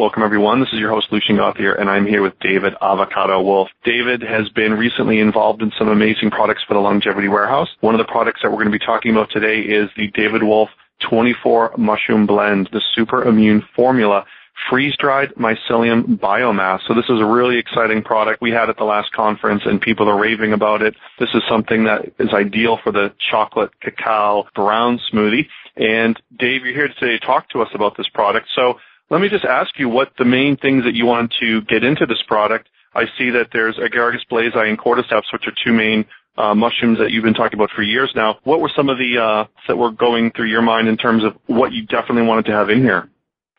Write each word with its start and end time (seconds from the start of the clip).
Welcome 0.00 0.22
everyone. 0.22 0.60
This 0.60 0.70
is 0.72 0.78
your 0.78 0.88
host 0.88 1.08
Lucian 1.12 1.36
Gauthier 1.36 1.74
and 1.74 1.90
I'm 1.90 2.06
here 2.06 2.22
with 2.22 2.32
David 2.40 2.72
Avocado 2.80 3.42
Wolfe. 3.42 3.68
David 3.84 4.22
has 4.22 4.48
been 4.48 4.72
recently 4.72 5.20
involved 5.20 5.60
in 5.60 5.72
some 5.78 5.88
amazing 5.88 6.30
products 6.30 6.62
for 6.66 6.72
the 6.72 6.80
Longevity 6.80 7.28
Warehouse. 7.28 7.68
One 7.80 7.94
of 7.94 7.98
the 7.98 8.10
products 8.10 8.40
that 8.42 8.48
we're 8.50 8.64
going 8.64 8.72
to 8.72 8.78
be 8.78 8.82
talking 8.82 9.12
about 9.12 9.30
today 9.30 9.60
is 9.60 9.90
the 9.98 10.06
David 10.14 10.42
Wolfe 10.42 10.70
24 11.00 11.74
Mushroom 11.76 12.24
Blend, 12.24 12.70
the 12.72 12.80
Super 12.94 13.24
Immune 13.24 13.62
Formula 13.76 14.24
freeze-dried 14.70 15.34
mycelium 15.34 16.18
biomass. 16.18 16.80
So 16.88 16.94
this 16.94 17.04
is 17.10 17.20
a 17.20 17.26
really 17.26 17.58
exciting 17.58 18.02
product 18.02 18.40
we 18.40 18.52
had 18.52 18.70
at 18.70 18.78
the 18.78 18.84
last 18.84 19.12
conference 19.12 19.64
and 19.66 19.82
people 19.82 20.08
are 20.08 20.18
raving 20.18 20.54
about 20.54 20.80
it. 20.80 20.94
This 21.18 21.28
is 21.34 21.42
something 21.46 21.84
that 21.84 22.10
is 22.18 22.32
ideal 22.32 22.78
for 22.82 22.90
the 22.90 23.12
chocolate 23.30 23.78
cacao 23.82 24.46
brown 24.54 24.98
smoothie. 25.12 25.46
And 25.76 26.18
Dave, 26.38 26.64
you're 26.64 26.74
here 26.74 26.88
today 26.88 27.18
to 27.18 27.26
talk 27.26 27.50
to 27.50 27.60
us 27.60 27.68
about 27.74 27.98
this 27.98 28.08
product. 28.08 28.48
So 28.54 28.78
let 29.10 29.20
me 29.20 29.28
just 29.28 29.44
ask 29.44 29.78
you 29.78 29.88
what 29.88 30.12
the 30.18 30.24
main 30.24 30.56
things 30.56 30.84
that 30.84 30.94
you 30.94 31.04
want 31.04 31.34
to 31.40 31.60
get 31.62 31.84
into 31.84 32.06
this 32.06 32.22
product. 32.26 32.68
I 32.94 33.04
see 33.18 33.30
that 33.30 33.48
there's 33.52 33.76
Agaricus 33.76 34.20
blazei 34.30 34.68
and 34.68 34.78
cordyceps, 34.78 35.32
which 35.32 35.46
are 35.46 35.52
two 35.64 35.72
main 35.72 36.04
uh, 36.36 36.54
mushrooms 36.54 36.98
that 36.98 37.10
you've 37.10 37.24
been 37.24 37.34
talking 37.34 37.58
about 37.58 37.70
for 37.70 37.82
years 37.82 38.12
now. 38.14 38.38
What 38.44 38.60
were 38.60 38.70
some 38.74 38.88
of 38.88 38.98
the 38.98 39.18
uh, 39.18 39.44
that 39.68 39.76
were 39.76 39.90
going 39.90 40.30
through 40.30 40.46
your 40.46 40.62
mind 40.62 40.88
in 40.88 40.96
terms 40.96 41.24
of 41.24 41.36
what 41.46 41.72
you 41.72 41.86
definitely 41.86 42.22
wanted 42.22 42.46
to 42.46 42.52
have 42.52 42.70
in 42.70 42.80
here? 42.80 43.10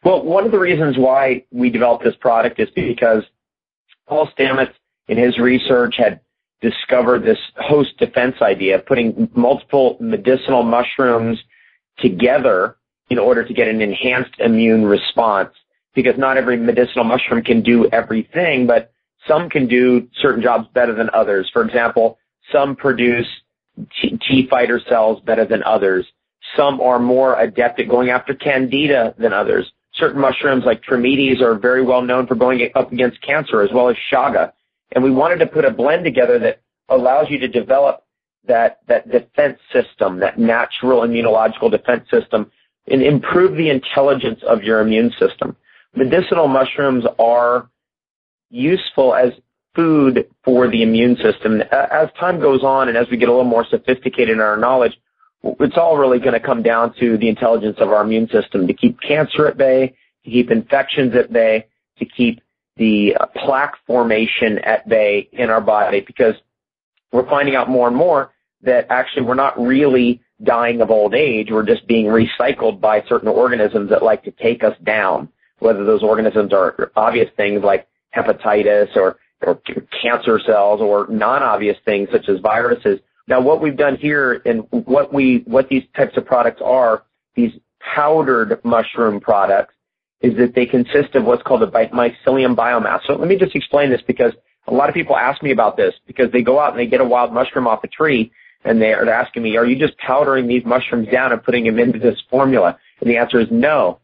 Well, 0.04 0.24
one 0.24 0.46
of 0.46 0.52
the 0.52 0.60
reasons 0.60 0.98
why 0.98 1.46
we 1.52 1.70
developed 1.70 2.04
this 2.04 2.16
product 2.16 2.60
is 2.60 2.70
because 2.72 3.24
Paul 4.08 4.30
Stamets 4.38 4.74
in 5.08 5.18
his 5.18 5.38
research 5.38 5.96
had 5.98 6.22
discovered 6.62 7.24
this 7.24 7.38
host 7.58 7.98
defense 7.98 8.36
idea, 8.42 8.80
putting 8.80 9.30
multiple 9.36 9.98
medicinal 10.00 10.64
mushrooms 10.64 11.40
together 12.00 12.78
in 13.12 13.20
order 13.20 13.44
to 13.44 13.54
get 13.54 13.68
an 13.68 13.82
enhanced 13.82 14.40
immune 14.40 14.86
response. 14.86 15.50
Because 15.94 16.18
not 16.18 16.38
every 16.38 16.56
medicinal 16.56 17.04
mushroom 17.04 17.44
can 17.44 17.62
do 17.62 17.90
everything, 17.90 18.66
but 18.66 18.94
some 19.28 19.50
can 19.50 19.68
do 19.68 20.08
certain 20.22 20.42
jobs 20.42 20.70
better 20.74 20.96
than 20.96 21.10
others. 21.14 21.50
For 21.52 21.62
example, 21.64 22.18
some 22.54 22.78
produce 22.78 23.28
T, 24.02 24.48
fighter 24.50 24.80
cells 24.88 25.22
better 25.26 25.44
than 25.44 25.62
others. 25.64 26.06
Some 26.56 26.80
are 26.80 27.00
more 27.00 27.38
adept 27.38 27.82
at 27.82 27.90
going 27.90 28.10
after 28.10 28.34
candida 28.34 29.14
than 29.18 29.34
others. 29.34 29.70
Certain 29.96 30.22
mushrooms 30.22 30.64
like 30.66 30.82
Trametes 30.82 31.42
are 31.42 31.56
very 31.56 31.84
well 31.84 32.02
known 32.02 32.26
for 32.26 32.36
going 32.36 32.70
up 32.76 32.94
against 32.94 33.22
cancer 33.22 33.62
as 33.62 33.70
well 33.74 33.90
as 33.90 33.98
shaga. 34.12 34.54
And 34.94 35.04
we 35.04 35.12
wanted 35.12 35.40
to 35.40 35.48
put 35.48 35.66
a 35.66 35.72
blend 35.72 36.06
together 36.06 36.40
that 36.40 36.62
allows 36.88 37.28
you 37.30 37.38
to 37.40 37.50
develop 37.50 38.06
that, 38.48 38.80
that 38.88 39.12
defense 39.12 39.60
system, 39.74 40.20
that 40.20 40.40
natural 40.40 41.02
immunological 41.02 41.70
defense 41.70 42.10
system 42.10 42.50
and 42.88 43.02
improve 43.02 43.56
the 43.56 43.70
intelligence 43.70 44.42
of 44.48 44.64
your 44.64 44.80
immune 44.80 45.12
system. 45.20 45.56
Medicinal 45.96 46.48
mushrooms 46.48 47.06
are 47.20 47.70
useful 48.50 49.14
as 49.14 49.32
food 49.76 50.28
for 50.44 50.68
the 50.68 50.84
immune 50.84 51.16
system. 51.18 51.62
As 51.72 52.10
time 52.20 52.40
goes 52.40 52.64
on 52.64 52.90
and 52.90 52.98
as 52.98 53.08
we 53.10 53.18
get 53.18 53.30
a 53.30 53.32
little 53.32 53.46
more 53.46 53.66
sophisticated 53.66 54.30
in 54.30 54.40
our 54.40 54.58
knowledge, 54.58 54.98
it's 55.44 55.78
all 55.78 55.98
really 55.98 56.20
going 56.20 56.34
to 56.34 56.40
come 56.40 56.62
down 56.62 56.94
to 57.00 57.18
the 57.18 57.30
intelligence 57.30 57.78
of 57.80 57.90
our 57.90 58.04
immune 58.04 58.28
system 58.30 58.68
to 58.68 58.74
keep 58.74 59.00
cancer 59.02 59.48
at 59.48 59.58
bay, 59.58 59.96
to 60.24 60.30
keep 60.30 60.52
infections 60.52 61.16
at 61.16 61.32
bay, 61.32 61.68
to 61.98 62.06
keep 62.06 62.42
the 62.78 63.16
uh, 63.20 63.26
plaque 63.36 63.76
formation 63.86 64.60
at 64.60 64.88
bay 64.88 65.30
in 65.32 65.50
our 65.50 65.62
body 65.62 66.02
because 66.02 66.36
we're 67.12 67.28
finding 67.30 67.56
out 67.56 67.70
more 67.70 67.88
and 67.88 67.96
more 67.96 68.34
that 68.62 68.88
actually 68.90 69.24
we're 69.24 69.36
not 69.36 69.60
really 69.60 70.22
dying 70.44 70.82
of 70.82 70.92
old 70.92 71.14
age. 71.14 71.50
We're 71.52 71.66
just 71.66 71.88
being 71.88 72.08
recycled 72.08 72.80
by 72.82 73.04
certain 73.08 73.28
organisms 73.28 73.90
that 73.90 74.04
like 74.04 74.24
to 74.24 74.32
take 74.32 74.64
us 74.64 74.76
down, 74.84 75.30
whether 75.60 75.84
those 75.84 76.04
organisms 76.04 76.54
are 76.54 76.92
obvious 76.96 77.30
things 77.38 77.64
like 77.64 77.88
hepatitis 78.16 78.96
or, 78.96 79.18
or 79.42 79.62
cancer 80.02 80.40
cells 80.46 80.82
or 80.82 81.08
non-obvious 81.10 81.78
things 81.86 82.10
such 82.12 82.28
as 82.30 82.40
viruses 82.40 83.00
now, 83.32 83.40
what 83.40 83.62
we've 83.62 83.78
done 83.78 83.96
here 83.96 84.42
and 84.46 84.68
what 84.72 85.14
we 85.14 85.44
what 85.46 85.70
these 85.70 85.84
types 85.96 86.18
of 86.18 86.26
products 86.26 86.62
are, 86.64 87.04
these 87.36 87.52
powdered 87.96 88.60
mushroom 88.66 89.22
products, 89.22 89.74
is 90.22 90.36
that 90.38 90.54
they 90.54 90.66
consist 90.66 91.16
of 91.16 91.24
what's 91.24 91.42
called 91.44 91.64
a 91.64 91.68
mycelium 91.68 92.56
biomass. 92.56 93.00
So 93.08 93.16
let 93.16 93.28
me 93.28 93.38
just 93.38 93.56
explain 93.56 93.90
this 93.90 94.02
because 94.06 94.34
a 94.68 94.74
lot 94.74 94.90
of 94.90 94.96
people 94.96 95.16
ask 95.16 95.42
me 95.42 95.52
about 95.52 95.78
this 95.78 95.94
because 96.08 96.32
they 96.32 96.42
go 96.42 96.60
out 96.60 96.72
and 96.72 96.80
they 96.80 96.88
get 96.88 97.02
a 97.02 97.06
wild 97.06 97.34
mushroom 97.34 97.68
off 97.68 97.84
a 97.84 97.88
tree 97.88 98.34
and 98.64 98.82
they're 98.82 99.10
asking 99.10 99.44
me, 99.44 99.58
are 99.58 99.66
you 99.66 99.78
just 99.78 99.98
powdering 99.98 100.48
these 100.48 100.64
mushrooms 100.66 101.08
down 101.10 101.32
and 101.32 101.44
putting 101.44 101.66
them 101.66 101.80
into 101.80 102.00
this 102.00 102.20
formula? 102.30 102.78
And 103.00 103.10
the 103.10 103.18
answer 103.18 103.40
is 103.40 103.48
no. 103.50 104.00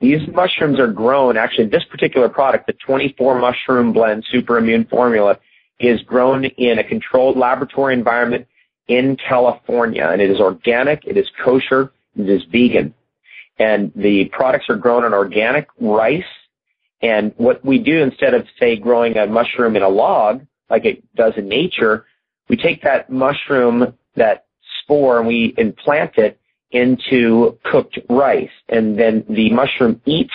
These 0.00 0.28
mushrooms 0.32 0.78
are 0.78 0.92
grown, 0.92 1.36
actually 1.36 1.68
this 1.68 1.84
particular 1.84 2.28
product, 2.28 2.66
the 2.66 2.74
24 2.74 3.38
mushroom 3.38 3.92
blend 3.92 4.24
super 4.30 4.58
immune 4.58 4.84
formula, 4.84 5.38
is 5.80 6.02
grown 6.02 6.44
in 6.44 6.78
a 6.78 6.84
controlled 6.84 7.36
laboratory 7.36 7.94
environment 7.94 8.46
in 8.86 9.16
California, 9.16 10.06
and 10.06 10.20
it 10.20 10.30
is 10.30 10.40
organic, 10.40 11.04
it 11.06 11.16
is 11.16 11.26
kosher, 11.42 11.90
it 12.16 12.28
is 12.28 12.42
vegan. 12.52 12.94
And 13.58 13.92
the 13.94 14.26
products 14.26 14.66
are 14.68 14.76
grown 14.76 15.04
on 15.04 15.14
organic 15.14 15.68
rice. 15.80 16.22
And 17.00 17.32
what 17.36 17.64
we 17.64 17.78
do 17.78 18.02
instead 18.02 18.34
of, 18.34 18.46
say, 18.58 18.76
growing 18.76 19.16
a 19.16 19.26
mushroom 19.26 19.76
in 19.76 19.82
a 19.82 19.88
log, 19.88 20.46
like 20.68 20.84
it 20.84 21.02
does 21.14 21.34
in 21.36 21.48
nature, 21.48 22.06
we 22.48 22.56
take 22.56 22.82
that 22.82 23.10
mushroom, 23.10 23.94
that 24.16 24.46
spore, 24.82 25.18
and 25.18 25.26
we 25.26 25.54
implant 25.56 26.18
it 26.18 26.38
into 26.70 27.58
cooked 27.64 27.98
rice. 28.08 28.50
And 28.68 28.98
then 28.98 29.24
the 29.28 29.50
mushroom 29.50 30.00
eats 30.04 30.34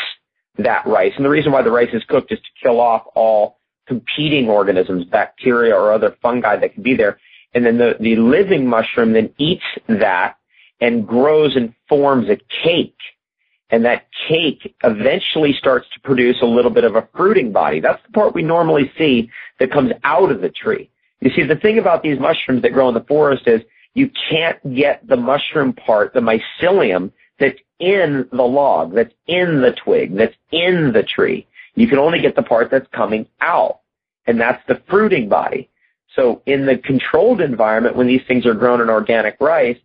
that 0.58 0.86
rice. 0.86 1.14
And 1.16 1.26
the 1.26 1.30
reason 1.30 1.52
why 1.52 1.62
the 1.62 1.72
rice 1.72 1.94
is 1.94 2.04
cooked 2.06 2.32
is 2.32 2.40
to 2.40 2.50
kill 2.62 2.80
off 2.80 3.04
all 3.16 3.60
competing 3.88 4.50
organisms, 4.50 5.06
bacteria 5.06 5.76
or 5.76 5.92
other 5.92 6.16
fungi 6.22 6.56
that 6.58 6.74
could 6.74 6.84
be 6.84 6.96
there 6.96 7.20
and 7.54 7.66
then 7.66 7.78
the, 7.78 7.96
the 8.00 8.16
living 8.16 8.68
mushroom 8.68 9.14
then 9.14 9.34
eats 9.38 9.64
that 9.88 10.36
and 10.82 11.08
grows 11.08 11.56
and 11.56 11.74
forms 11.88 12.30
a 12.30 12.38
cake. 12.64 12.96
And 13.72 13.86
that 13.86 14.08
cake 14.28 14.76
eventually 14.84 15.54
starts 15.54 15.88
to 15.94 16.00
produce 16.00 16.38
a 16.42 16.46
little 16.46 16.72
bit 16.72 16.84
of 16.84 16.96
a 16.96 17.08
fruiting 17.16 17.52
body. 17.52 17.80
That's 17.80 18.02
the 18.06 18.12
part 18.12 18.34
we 18.34 18.42
normally 18.42 18.92
see 18.98 19.30
that 19.60 19.72
comes 19.72 19.92
out 20.04 20.32
of 20.32 20.42
the 20.42 20.50
tree. 20.50 20.90
You 21.22 21.32
see, 21.32 21.44
the 21.44 21.56
thing 21.56 21.80
about 21.80 22.04
these 22.04 22.20
mushrooms 22.20 22.62
that 22.62 22.74
grow 22.74 22.88
in 22.88 22.94
the 22.94 23.02
forest 23.02 23.48
is 23.48 23.62
you 23.94 24.10
can't 24.30 24.76
get 24.76 25.06
the 25.08 25.18
mushroom 25.18 25.74
part, 25.74 26.14
the 26.14 26.22
mycelium, 26.22 27.12
that's 27.40 27.60
in 27.80 28.28
the 28.32 28.44
log, 28.44 28.94
that's 28.94 29.14
in 29.28 29.62
the 29.62 29.72
twig, 29.72 30.16
that's 30.16 30.36
in 30.52 30.92
the 30.94 31.04
tree. 31.04 31.48
You 31.76 31.88
can 31.88 31.98
only 31.98 32.22
get 32.22 32.36
the 32.36 32.44
part 32.44 32.70
that's 32.72 32.88
coming 32.94 33.28
out. 33.42 33.80
And 34.28 34.40
that's 34.40 34.62
the 34.68 34.82
fruiting 34.90 35.28
body. 35.28 35.70
So 36.16 36.42
in 36.46 36.66
the 36.66 36.78
controlled 36.78 37.42
environment, 37.42 37.96
when 37.96 38.08
these 38.08 38.22
things 38.28 38.46
are 38.46 38.54
grown 38.54 38.82
in 38.82 38.90
organic 38.90 39.38
rice, 39.40 39.78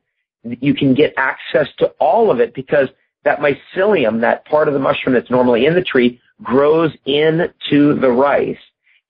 you 0.42 0.74
can 0.74 0.94
get 0.94 1.14
access 1.16 1.68
to 1.78 1.86
all 1.98 2.30
of 2.30 2.40
it 2.40 2.54
because 2.54 2.88
that 3.24 3.38
mycelium, 3.38 4.20
that 4.20 4.44
part 4.44 4.68
of 4.68 4.74
the 4.74 4.80
mushroom 4.80 5.14
that's 5.14 5.30
normally 5.30 5.66
in 5.66 5.74
the 5.74 5.82
tree, 5.82 6.20
grows 6.42 6.92
into 7.06 7.98
the 7.98 8.10
rice. 8.10 8.58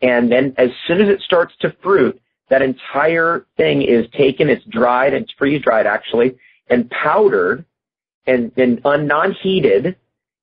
And 0.04 0.31
then 0.31 0.53
as 0.59 0.69
soon 0.87 1.00
as 1.00 1.09
it 1.09 1.22
starts 1.22 1.54
to 1.60 1.75
fruit, 1.82 2.20
that 2.50 2.60
entire 2.60 3.47
thing 3.56 3.81
is 3.81 4.06
taken, 4.10 4.50
it's 4.50 4.65
dried, 4.66 5.15
it's 5.15 5.32
freeze 5.32 5.62
dried 5.62 5.87
actually, 5.87 6.37
and 6.69 6.91
powdered 6.91 7.65
and, 8.26 8.53
and 8.59 8.82
non-heated, 8.84 9.97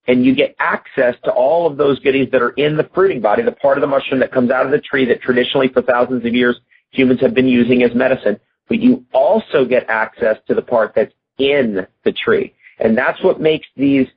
and 0.08 0.26
you 0.26 0.34
get 0.34 0.56
access 0.58 1.16
to 1.26 1.32
all 1.32 1.68
of 1.68 1.78
those 1.78 2.00
goodies 2.00 2.30
that 2.32 2.42
are 2.42 2.50
in 2.52 2.76
the 2.76 2.90
fruiting 2.92 3.22
body, 3.22 3.44
the 3.44 3.52
part 3.52 3.78
of 3.78 3.82
the 3.82 3.88
mushroom 3.88 4.20
that 4.22 4.32
comes 4.32 4.50
out 4.50 4.66
of 4.66 4.72
the 4.72 4.80
tree 4.80 5.06
that 5.06 5.22
traditionally 5.22 5.68
for 5.68 5.84
thousands 5.84 6.26
of 6.26 6.34
years 6.34 6.59
humans 6.90 7.22
have 7.22 7.35
been 7.35 7.47
using 7.47 7.84
as 7.84 7.94
medicine. 7.94 8.40
But 8.68 8.80
you 8.80 9.06
also 9.14 9.64
get 9.64 9.88
access 9.90 10.38
to 10.47 10.56
the 10.56 10.64
part 10.64 10.94
that's 10.96 11.14
in 11.38 11.85
the 12.03 12.12
tree. 12.12 12.56
And 12.80 12.97
that's 12.97 13.22
what 13.24 13.40
makes 13.40 13.68
these 13.78 14.08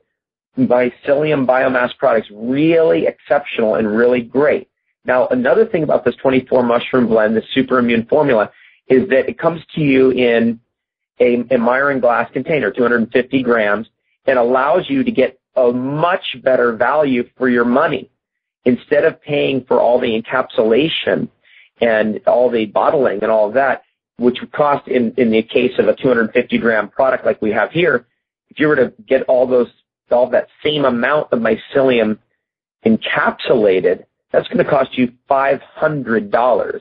mycelium 0.59 1.45
biomass 1.45 1.95
products 1.99 2.29
really 2.33 3.07
exceptional 3.07 3.75
and 3.75 3.95
really 3.95 4.23
great. 4.23 4.69
Now, 5.05 5.29
another 5.29 5.67
thing 5.67 5.83
about 5.83 6.05
this 6.05 6.15
24 6.17 6.63
mushroom 6.63 7.07
blend, 7.07 7.37
the 7.37 7.43
super 7.53 7.79
immune 7.79 8.07
formula, 8.07 8.51
is 8.89 9.09
that 9.11 9.29
it 9.29 9.39
comes 9.39 9.63
to 9.75 9.81
you 9.81 10.11
in 10.11 10.61
a, 11.21 11.45
a 11.51 11.59
Miron 11.59 12.01
glass 12.01 12.31
container, 12.33 12.71
250 12.71 13.43
grams, 13.43 13.87
and 14.27 14.39
allows 14.39 14.89
you 14.89 15.05
to 15.05 15.11
get 15.11 15.39
a 15.57 15.73
much 15.73 16.37
better 16.43 16.73
value 16.73 17.29
for 17.37 17.49
your 17.49 17.65
money. 17.65 18.11
Instead 18.65 19.05
of 19.05 19.21
paying 19.21 19.65
for 19.65 19.81
all 19.81 20.01
the 20.01 20.21
encapsulation 20.21 21.29
and 21.81 22.21
all 22.27 22.51
the 22.51 22.65
bottling 22.67 23.23
and 23.23 23.31
all 23.31 23.49
of 23.49 23.55
that, 23.55 23.83
which 24.17 24.41
would 24.41 24.53
cost 24.53 24.89
in, 24.89 25.13
in 25.17 25.31
the 25.31 25.43
case 25.43 25.73
of 25.79 25.89
a 25.89 25.95
250 25.95 26.59
gram 26.59 26.89
product 26.89 27.27
like 27.27 27.43
we 27.43 27.51
have 27.51 27.71
here, 27.73 28.07
if 28.49 28.59
you 28.59 28.69
were 28.69 28.77
to 28.77 28.93
get 29.07 29.23
all 29.25 29.47
those, 29.47 29.69
all 30.11 30.31
that 30.31 30.49
same 30.63 30.85
amount 30.85 31.33
of 31.33 31.41
mycelium 31.41 32.19
encapsulated, 32.87 34.05
that's 34.35 34.49
going 34.49 34.65
to 34.65 34.69
cost 34.69 34.99
you 34.99 35.13
$500. 35.31 36.81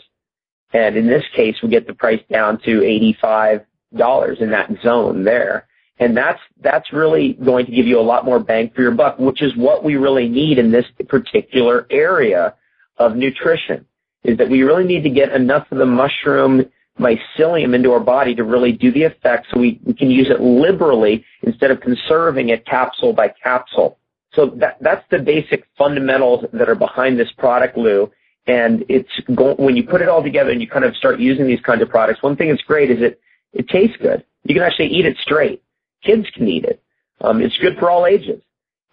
And 0.74 0.98
in 0.98 1.06
this 1.06 1.24
case, 1.36 1.56
we 1.62 1.70
get 1.70 1.86
the 1.86 1.94
price 1.94 2.22
down 2.32 2.60
to 2.62 2.80
$85 3.22 4.42
in 4.42 4.50
that 4.50 4.72
zone 4.82 5.24
there. 5.24 5.68
And 6.00 6.18
that's, 6.18 6.40
that's 6.62 6.92
really 6.92 7.34
going 7.34 7.68
to 7.68 7.72
give 7.72 7.86
you 7.86 8.00
a 8.00 8.02
lot 8.02 8.26
more 8.26 8.40
bang 8.40 8.72
for 8.76 8.82
your 8.82 8.92
buck, 8.92 9.20
which 9.20 9.44
is 9.44 9.56
what 9.56 9.84
we 9.84 9.98
really 9.98 10.28
need 10.28 10.58
in 10.58 10.72
this 10.72 10.86
particular 11.08 11.86
area 11.92 12.56
of 12.98 13.16
nutrition, 13.16 13.86
is 14.24 14.36
that 14.40 14.50
we 14.50 14.64
really 14.64 14.86
need 14.86 15.04
to 15.04 15.12
get 15.12 15.32
enough 15.32 15.72
of 15.72 15.78
the 15.78 15.86
mushroom 15.86 16.66
mycelium 17.00 17.76
into 17.76 17.92
our 17.92 18.00
body 18.00 18.34
to 18.34 18.44
really 18.44 18.72
do 18.72 18.92
the 18.92 19.04
effect 19.04 19.46
so 19.54 19.60
we, 19.60 19.80
we 19.84 19.94
can 19.94 20.10
use 20.10 20.32
it 20.32 20.42
liberally 20.42 21.24
instead 21.44 21.70
of 21.70 21.80
conserving 21.82 22.50
it 22.50 22.66
capsule 22.66 23.14
by 23.14 23.28
capsule. 23.28 24.00
So 24.34 24.48
that, 24.58 24.78
that's 24.82 25.06
the 25.12 25.20
basic 25.20 25.66
fundamentals 25.78 26.46
that 26.54 26.70
are 26.70 26.76
behind 26.76 27.20
this 27.20 27.32
product, 27.38 27.78
Lou. 27.78 28.12
And 28.48 28.84
when 29.28 29.76
you 29.78 29.84
put 29.84 30.02
it 30.02 30.10
all 30.10 30.22
together 30.22 30.50
and 30.52 30.62
you 30.62 30.68
kind 30.68 30.84
of 30.84 30.96
start 30.96 31.20
using 31.20 31.48
these 31.48 31.62
kinds 31.62 31.82
of 31.82 31.90
products, 31.90 32.22
one 32.22 32.36
thing 32.36 32.50
that's 32.50 32.64
great 32.64 32.92
is 32.92 33.02
it, 33.02 33.22
it 33.54 33.70
tastes 33.70 33.96
good. 34.02 34.26
You 34.44 34.56
can 34.56 34.64
actually 34.64 34.88
eat 34.88 35.06
it 35.06 35.18
straight. 35.22 35.64
Kids 36.04 36.28
can 36.34 36.48
eat 36.48 36.66
it. 36.66 36.82
Um, 37.22 37.42
it's 37.42 37.58
good 37.60 37.78
for 37.78 37.90
all 37.90 38.06
ages. 38.06 38.42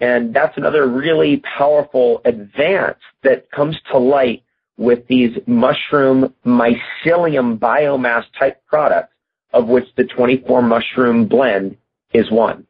And 0.00 0.32
that's 0.32 0.56
another 0.56 0.88
really 0.88 1.38
powerful 1.38 2.22
advance 2.24 2.98
that 3.22 3.50
comes 3.50 3.76
to 3.90 3.98
light 3.98 4.44
with 4.76 5.06
these 5.08 5.36
mushroom 5.46 6.32
mycelium 6.46 7.58
biomass 7.58 8.24
type 8.38 8.64
products, 8.66 9.12
of 9.52 9.66
which 9.66 9.84
the 9.96 10.04
24 10.04 10.62
mushroom 10.62 11.26
blend 11.26 11.76
is 12.14 12.30
one. 12.30 12.66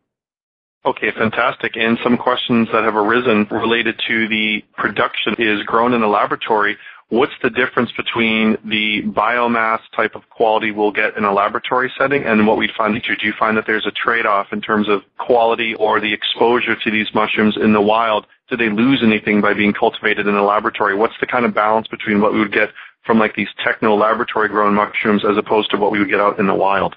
Okay, 0.85 1.11
fantastic. 1.11 1.77
And 1.77 1.99
some 2.03 2.17
questions 2.17 2.69
that 2.73 2.85
have 2.85 2.97
arisen 2.97 3.47
related 3.51 4.01
to 4.09 4.29
the 4.29 4.65
production 4.79 5.35
is 5.39 5.63
grown 5.65 5.93
in 5.93 6.03
a 6.03 6.09
laboratory. 6.09 6.79
What's 7.11 7.35
the 7.43 7.51
difference 7.51 7.91
between 7.93 8.57
the 8.65 9.03
biomass 9.03 9.81
type 9.95 10.15
of 10.15 10.31
quality 10.31 10.71
we'll 10.71 10.93
get 10.93 11.19
in 11.19 11.25
a 11.25 11.33
laboratory 11.33 11.93
setting 11.99 12.25
and 12.25 12.47
what 12.47 12.57
we 12.57 12.71
find? 12.79 12.95
Do 13.03 13.27
you 13.27 13.35
find 13.39 13.59
that 13.59 13.67
there's 13.67 13.85
a 13.85 13.91
trade-off 13.91 14.53
in 14.53 14.63
terms 14.63 14.89
of 14.89 15.03
quality 15.19 15.75
or 15.75 16.01
the 16.01 16.15
exposure 16.15 16.77
to 16.77 16.91
these 16.91 17.09
mushrooms 17.13 17.59
in 17.61 17.75
the 17.75 17.81
wild? 17.81 18.27
Do 18.49 18.57
they 18.57 18.71
lose 18.71 19.03
anything 19.03 19.43
by 19.43 19.53
being 19.53 19.75
cultivated 19.75 20.27
in 20.29 20.35
a 20.35 20.45
laboratory? 20.45 20.95
What's 20.95 21.19
the 21.21 21.27
kind 21.27 21.45
of 21.45 21.53
balance 21.53 21.89
between 21.89 22.23
what 22.23 22.33
we 22.33 22.39
would 22.39 22.53
get 22.53 22.71
from 23.05 23.19
like 23.19 23.35
these 23.35 23.49
techno 23.63 23.97
laboratory 23.97 24.49
grown 24.49 24.75
mushrooms 24.75 25.25
as 25.29 25.37
opposed 25.37 25.71
to 25.73 25.77
what 25.77 25.93
we 25.93 25.99
would 25.99 26.09
get 26.09 26.21
out 26.21 26.39
in 26.39 26.47
the 26.47 26.55
wild? 26.55 26.97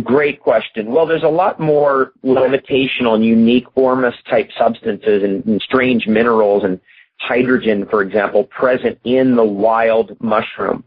Great 0.00 0.40
question. 0.40 0.90
Well, 0.90 1.06
there's 1.06 1.22
a 1.22 1.28
lot 1.28 1.60
more 1.60 2.12
limitation 2.22 3.06
on 3.06 3.22
unique 3.22 3.66
ormus 3.76 4.14
type 4.28 4.50
substances 4.58 5.22
and, 5.22 5.44
and, 5.44 5.60
strange 5.60 6.06
minerals 6.06 6.64
and 6.64 6.80
hydrogen, 7.18 7.86
for 7.86 8.00
example, 8.00 8.44
present 8.44 8.98
in 9.04 9.36
the 9.36 9.44
wild 9.44 10.16
mushroom. 10.20 10.82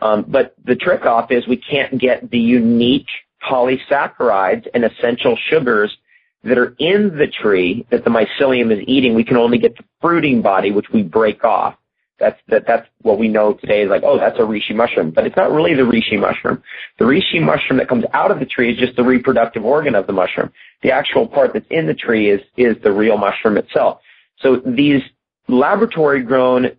Um, 0.00 0.24
but 0.26 0.54
the 0.64 0.76
trick 0.76 1.04
off 1.04 1.30
is 1.30 1.46
we 1.46 1.58
can't 1.58 1.98
get 1.98 2.30
the 2.30 2.38
unique 2.38 3.08
polysaccharides 3.48 4.66
and 4.72 4.84
essential 4.84 5.36
sugars 5.50 5.94
that 6.42 6.56
are 6.56 6.74
in 6.78 7.16
the 7.18 7.26
tree 7.26 7.86
that 7.90 8.04
the 8.04 8.10
mycelium 8.10 8.72
is 8.72 8.82
eating. 8.86 9.14
We 9.14 9.24
can 9.24 9.36
only 9.36 9.58
get 9.58 9.76
the 9.76 9.84
fruiting 10.00 10.40
body, 10.40 10.70
which 10.70 10.86
we 10.90 11.02
break 11.02 11.44
off. 11.44 11.76
That's 12.18 12.38
that, 12.48 12.64
that's 12.66 12.88
what 13.02 13.18
we 13.18 13.28
know 13.28 13.54
today 13.54 13.82
is 13.82 13.90
like, 13.90 14.02
oh, 14.04 14.18
that's 14.18 14.38
a 14.38 14.42
reishi 14.42 14.74
mushroom, 14.74 15.12
but 15.12 15.26
it's 15.26 15.36
not 15.36 15.52
really 15.52 15.74
the 15.74 15.82
reishi 15.82 16.18
mushroom. 16.18 16.62
The 16.98 17.04
reishi 17.04 17.40
mushroom 17.40 17.78
that 17.78 17.88
comes 17.88 18.04
out 18.12 18.30
of 18.30 18.40
the 18.40 18.46
tree 18.46 18.72
is 18.72 18.78
just 18.78 18.96
the 18.96 19.04
reproductive 19.04 19.64
organ 19.64 19.94
of 19.94 20.06
the 20.06 20.12
mushroom. 20.12 20.50
The 20.82 20.90
actual 20.90 21.28
part 21.28 21.52
that's 21.52 21.66
in 21.70 21.86
the 21.86 21.94
tree 21.94 22.30
is 22.30 22.40
is 22.56 22.76
the 22.82 22.92
real 22.92 23.16
mushroom 23.16 23.56
itself. 23.56 24.00
So 24.40 24.56
these 24.56 25.02
laboratory 25.48 26.22
grown 26.22 26.72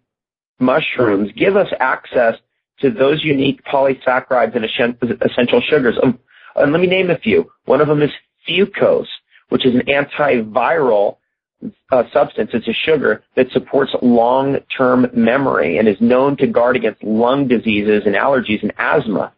mushrooms 0.59 1.31
give 1.35 1.55
us 1.55 1.67
access 1.79 2.35
to 2.81 2.89
those 2.89 3.23
unique 3.23 3.63
polysaccharides 3.65 4.55
and 4.55 4.65
essential 5.21 5.61
sugars. 5.61 5.97
Um, 6.01 6.19
and 6.55 6.71
let 6.71 6.81
me 6.81 6.87
name 6.87 7.09
a 7.09 7.17
few. 7.17 7.49
One 7.65 7.81
of 7.81 7.87
them 7.87 8.01
is 8.01 8.11
fucose, 8.47 9.07
which 9.49 9.65
is 9.65 9.75
an 9.75 9.81
antiviral 9.87 11.17
uh, 11.91 12.03
substance. 12.13 12.51
It's 12.53 12.67
a 12.67 12.73
sugar 12.73 13.23
that 13.35 13.51
supports 13.51 13.91
long-term 14.01 15.09
memory 15.13 15.77
and 15.77 15.87
is 15.87 15.99
known 15.99 16.37
to 16.37 16.47
guard 16.47 16.75
against 16.75 17.03
lung 17.03 17.47
diseases 17.47 18.03
and 18.05 18.15
allergies 18.15 18.61
and 18.61 18.73
asthma. 18.77 19.33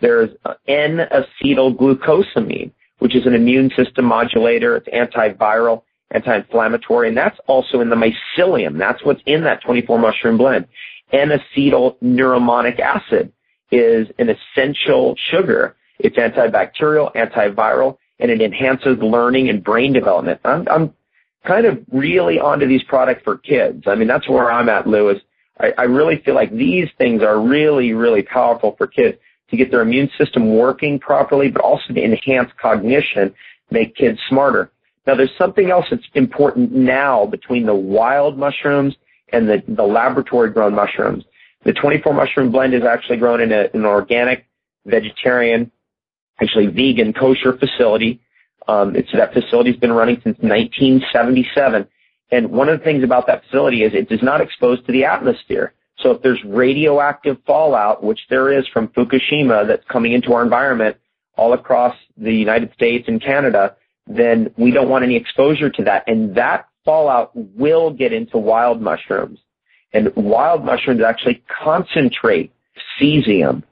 There's 0.00 0.30
N-acetylglucosamine, 0.66 2.72
which 2.98 3.14
is 3.14 3.26
an 3.26 3.34
immune 3.34 3.70
system 3.76 4.04
modulator. 4.04 4.76
It's 4.76 4.88
antiviral, 4.88 5.82
anti-inflammatory, 6.10 7.08
and 7.08 7.16
that's 7.16 7.38
also 7.46 7.80
in 7.80 7.88
the 7.88 7.96
mycelium. 7.96 8.78
That's 8.78 9.04
what's 9.04 9.22
in 9.26 9.44
that 9.44 9.62
24 9.62 9.98
mushroom 9.98 10.38
blend. 10.38 10.66
N-acetyl 11.12 11.96
neuraminic 12.02 12.80
acid 12.80 13.32
is 13.70 14.08
an 14.18 14.28
essential 14.28 15.14
sugar. 15.30 15.76
It's 15.98 16.16
antibacterial, 16.16 17.14
antiviral, 17.14 17.98
and 18.18 18.30
it 18.30 18.40
enhances 18.40 18.98
learning 18.98 19.48
and 19.48 19.62
brain 19.62 19.92
development. 19.92 20.40
I'm, 20.44 20.66
I'm 20.68 20.94
kind 21.46 21.66
of 21.66 21.80
really 21.90 22.38
onto 22.38 22.66
these 22.66 22.82
products 22.84 23.22
for 23.24 23.38
kids. 23.38 23.84
I 23.86 23.94
mean, 23.94 24.08
that's 24.08 24.28
where 24.28 24.50
I'm 24.50 24.68
at, 24.68 24.86
Lewis. 24.86 25.18
I, 25.58 25.72
I 25.76 25.82
really 25.84 26.22
feel 26.24 26.34
like 26.34 26.52
these 26.52 26.88
things 26.98 27.22
are 27.22 27.40
really, 27.40 27.92
really 27.92 28.22
powerful 28.22 28.74
for 28.76 28.86
kids 28.86 29.18
to 29.50 29.56
get 29.56 29.70
their 29.70 29.82
immune 29.82 30.10
system 30.18 30.54
working 30.56 30.98
properly, 30.98 31.50
but 31.50 31.62
also 31.62 31.92
to 31.92 32.02
enhance 32.02 32.50
cognition, 32.60 33.34
make 33.70 33.94
kids 33.96 34.18
smarter. 34.28 34.70
Now, 35.06 35.14
there's 35.16 35.36
something 35.36 35.70
else 35.70 35.86
that's 35.90 36.06
important 36.14 36.72
now 36.72 37.26
between 37.26 37.66
the 37.66 37.74
wild 37.74 38.38
mushrooms 38.38 38.94
and 39.32 39.48
the, 39.48 39.62
the 39.66 39.82
laboratory 39.82 40.50
grown 40.50 40.74
mushrooms. 40.74 41.24
The 41.64 41.72
24 41.72 42.14
mushroom 42.14 42.52
blend 42.52 42.74
is 42.74 42.84
actually 42.84 43.18
grown 43.18 43.40
in 43.40 43.52
a, 43.52 43.68
an 43.74 43.84
organic, 43.84 44.46
vegetarian, 44.86 45.70
actually 46.40 46.66
vegan 46.66 47.12
kosher 47.12 47.56
facility 47.56 48.20
um, 48.68 48.96
it's 48.96 49.10
that 49.12 49.32
facility's 49.32 49.76
been 49.76 49.92
running 49.92 50.16
since 50.16 50.38
1977. 50.38 51.86
And 52.30 52.50
one 52.50 52.68
of 52.68 52.78
the 52.78 52.84
things 52.84 53.04
about 53.04 53.26
that 53.26 53.44
facility 53.44 53.82
is 53.82 53.92
it 53.94 54.10
is 54.10 54.22
not 54.22 54.40
exposed 54.40 54.86
to 54.86 54.92
the 54.92 55.04
atmosphere. 55.04 55.74
So 55.98 56.12
if 56.12 56.22
there's 56.22 56.42
radioactive 56.44 57.38
fallout, 57.46 58.02
which 58.02 58.20
there 58.30 58.50
is 58.50 58.66
from 58.68 58.88
Fukushima 58.88 59.66
that's 59.66 59.84
coming 59.88 60.12
into 60.12 60.32
our 60.32 60.42
environment 60.42 60.96
all 61.36 61.52
across 61.52 61.94
the 62.16 62.32
United 62.32 62.72
States 62.74 63.06
and 63.08 63.22
Canada, 63.22 63.76
then 64.06 64.52
we 64.56 64.70
don't 64.70 64.88
want 64.88 65.04
any 65.04 65.16
exposure 65.16 65.70
to 65.70 65.84
that. 65.84 66.04
And 66.08 66.34
that 66.34 66.68
fallout 66.84 67.30
will 67.34 67.90
get 67.92 68.12
into 68.12 68.38
wild 68.38 68.80
mushrooms. 68.80 69.38
And 69.92 70.14
wild 70.16 70.64
mushrooms 70.64 71.02
actually 71.02 71.42
concentrate 71.62 72.52
cesium 73.00 73.62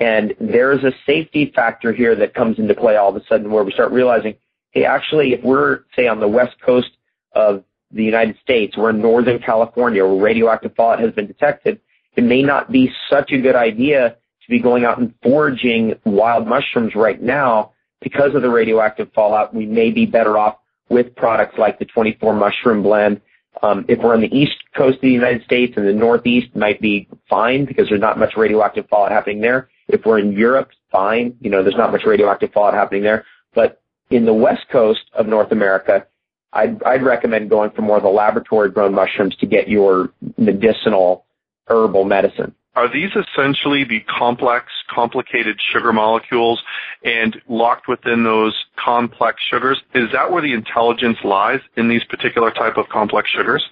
and 0.00 0.34
there's 0.40 0.82
a 0.82 0.92
safety 1.04 1.52
factor 1.54 1.92
here 1.92 2.16
that 2.16 2.34
comes 2.34 2.58
into 2.58 2.74
play 2.74 2.96
all 2.96 3.14
of 3.14 3.16
a 3.16 3.26
sudden 3.26 3.50
where 3.50 3.62
we 3.62 3.70
start 3.72 3.92
realizing, 3.92 4.34
hey, 4.70 4.86
actually, 4.86 5.34
if 5.34 5.44
we're, 5.44 5.80
say, 5.94 6.08
on 6.08 6.20
the 6.20 6.28
west 6.28 6.56
coast 6.64 6.90
of 7.32 7.62
the 7.92 8.02
United 8.02 8.36
States, 8.42 8.76
we're 8.76 8.90
in 8.90 9.02
Northern 9.02 9.38
California 9.38 10.04
where 10.04 10.20
radioactive 10.20 10.74
fallout 10.74 11.00
has 11.00 11.12
been 11.12 11.26
detected, 11.26 11.80
it 12.16 12.24
may 12.24 12.42
not 12.42 12.72
be 12.72 12.90
such 13.10 13.30
a 13.30 13.38
good 13.38 13.54
idea 13.54 14.16
to 14.42 14.50
be 14.50 14.58
going 14.58 14.84
out 14.84 14.98
and 14.98 15.14
foraging 15.22 15.94
wild 16.04 16.46
mushrooms 16.46 16.94
right 16.94 17.20
now 17.20 17.72
because 18.00 18.34
of 18.34 18.42
the 18.42 18.50
radioactive 18.50 19.12
fallout. 19.12 19.54
We 19.54 19.66
may 19.66 19.90
be 19.90 20.06
better 20.06 20.38
off 20.38 20.56
with 20.88 21.14
products 21.14 21.58
like 21.58 21.78
the 21.78 21.84
24 21.84 22.34
mushroom 22.34 22.82
blend. 22.82 23.20
Um, 23.62 23.84
if 23.88 23.98
we're 23.98 24.14
on 24.14 24.22
the 24.22 24.34
east 24.34 24.56
coast 24.74 24.96
of 24.96 25.02
the 25.02 25.10
United 25.10 25.44
States 25.44 25.74
and 25.76 25.86
the 25.86 25.92
northeast 25.92 26.54
might 26.56 26.80
be 26.80 27.06
fine 27.28 27.66
because 27.66 27.88
there's 27.88 28.00
not 28.00 28.18
much 28.18 28.36
radioactive 28.36 28.88
fallout 28.88 29.12
happening 29.12 29.40
there. 29.40 29.68
If 29.92 30.04
we're 30.04 30.18
in 30.18 30.32
Europe, 30.32 30.70
fine. 30.90 31.36
You 31.40 31.50
know, 31.50 31.62
there's 31.62 31.76
not 31.76 31.92
much 31.92 32.04
radioactive 32.04 32.52
fallout 32.52 32.74
happening 32.74 33.02
there. 33.02 33.24
But 33.54 33.80
in 34.10 34.24
the 34.26 34.34
west 34.34 34.68
coast 34.70 35.02
of 35.14 35.26
North 35.26 35.52
America, 35.52 36.06
I'd, 36.52 36.82
I'd 36.82 37.02
recommend 37.02 37.50
going 37.50 37.70
for 37.70 37.82
more 37.82 37.96
of 37.96 38.02
the 38.02 38.08
laboratory 38.08 38.70
grown 38.70 38.94
mushrooms 38.94 39.36
to 39.36 39.46
get 39.46 39.68
your 39.68 40.12
medicinal 40.36 41.24
herbal 41.68 42.04
medicine. 42.04 42.54
Are 42.76 42.92
these 42.92 43.10
essentially 43.16 43.84
the 43.84 44.00
complex, 44.00 44.66
complicated 44.88 45.60
sugar 45.72 45.92
molecules 45.92 46.62
and 47.04 47.36
locked 47.48 47.88
within 47.88 48.22
those 48.22 48.54
complex 48.76 49.42
sugars? 49.50 49.82
Is 49.94 50.10
that 50.12 50.30
where 50.30 50.40
the 50.40 50.52
intelligence 50.52 51.18
lies 51.24 51.60
in 51.76 51.88
these 51.88 52.04
particular 52.04 52.50
type 52.50 52.76
of 52.76 52.88
complex 52.88 53.28
sugars? 53.30 53.64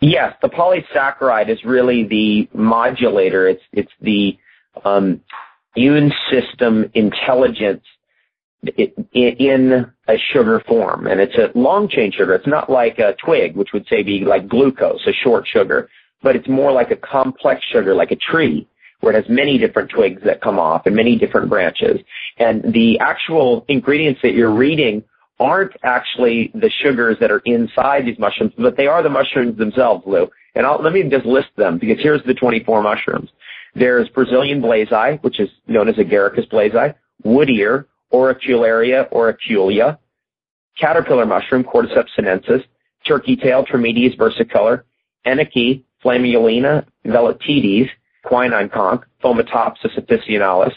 Yes, 0.00 0.36
the 0.40 0.48
polysaccharide 0.48 1.48
is 1.48 1.64
really 1.64 2.04
the 2.04 2.48
modulator. 2.52 3.48
It's 3.48 3.62
it's 3.72 3.92
the 4.00 4.38
um, 4.84 5.20
immune 5.76 6.12
system 6.30 6.90
intelligence 6.94 7.82
in 9.12 9.92
a 10.08 10.18
sugar 10.32 10.62
form. 10.66 11.06
And 11.06 11.20
it's 11.20 11.34
a 11.36 11.56
long 11.58 11.88
chain 11.88 12.12
sugar. 12.12 12.34
It's 12.34 12.46
not 12.46 12.70
like 12.70 12.98
a 12.98 13.14
twig, 13.24 13.56
which 13.56 13.72
would 13.72 13.86
say 13.88 14.02
be 14.02 14.24
like 14.24 14.48
glucose, 14.48 15.06
a 15.06 15.12
short 15.12 15.46
sugar, 15.46 15.88
but 16.22 16.36
it's 16.36 16.48
more 16.48 16.72
like 16.72 16.90
a 16.90 16.96
complex 16.96 17.62
sugar, 17.70 17.94
like 17.94 18.10
a 18.10 18.16
tree, 18.16 18.66
where 19.00 19.14
it 19.14 19.22
has 19.22 19.28
many 19.28 19.58
different 19.58 19.90
twigs 19.90 20.22
that 20.24 20.40
come 20.40 20.58
off 20.58 20.86
and 20.86 20.96
many 20.96 21.16
different 21.16 21.50
branches. 21.50 22.00
And 22.38 22.72
the 22.72 22.98
actual 23.00 23.64
ingredients 23.68 24.20
that 24.22 24.32
you're 24.34 24.54
reading 24.54 25.04
aren't 25.38 25.72
actually 25.82 26.50
the 26.54 26.70
sugars 26.82 27.16
that 27.20 27.30
are 27.30 27.42
inside 27.44 28.06
these 28.06 28.18
mushrooms, 28.18 28.52
but 28.56 28.76
they 28.76 28.86
are 28.86 29.02
the 29.02 29.10
mushrooms 29.10 29.58
themselves, 29.58 30.04
Lou. 30.06 30.30
And 30.54 30.64
I'll, 30.64 30.80
let 30.80 30.92
me 30.92 31.02
just 31.02 31.26
list 31.26 31.48
them 31.56 31.78
because 31.78 31.98
here's 32.00 32.22
the 32.24 32.34
24 32.34 32.82
mushrooms. 32.82 33.28
There's 33.74 34.08
Brazilian 34.08 34.62
blazi, 34.62 35.22
which 35.22 35.40
is 35.40 35.50
known 35.66 35.88
as 35.88 35.96
Agaricus 35.96 36.48
blazei, 36.48 36.94
wood 37.22 37.50
ear, 37.50 37.86
Auricularia 38.12 39.10
auriculata, 39.10 39.98
caterpillar 40.78 41.26
mushroom, 41.26 41.64
Cordyceps 41.64 42.10
sinensis, 42.16 42.62
turkey 43.06 43.36
tail, 43.36 43.64
Trametes 43.64 44.16
versicolor, 44.16 44.84
Enoki, 45.26 45.82
Flammulina 46.04 46.86
velutipes, 47.04 47.90
quinine 48.24 48.68
conch, 48.68 49.02
Fomitopsis 49.22 49.98
officinalis, 49.98 50.74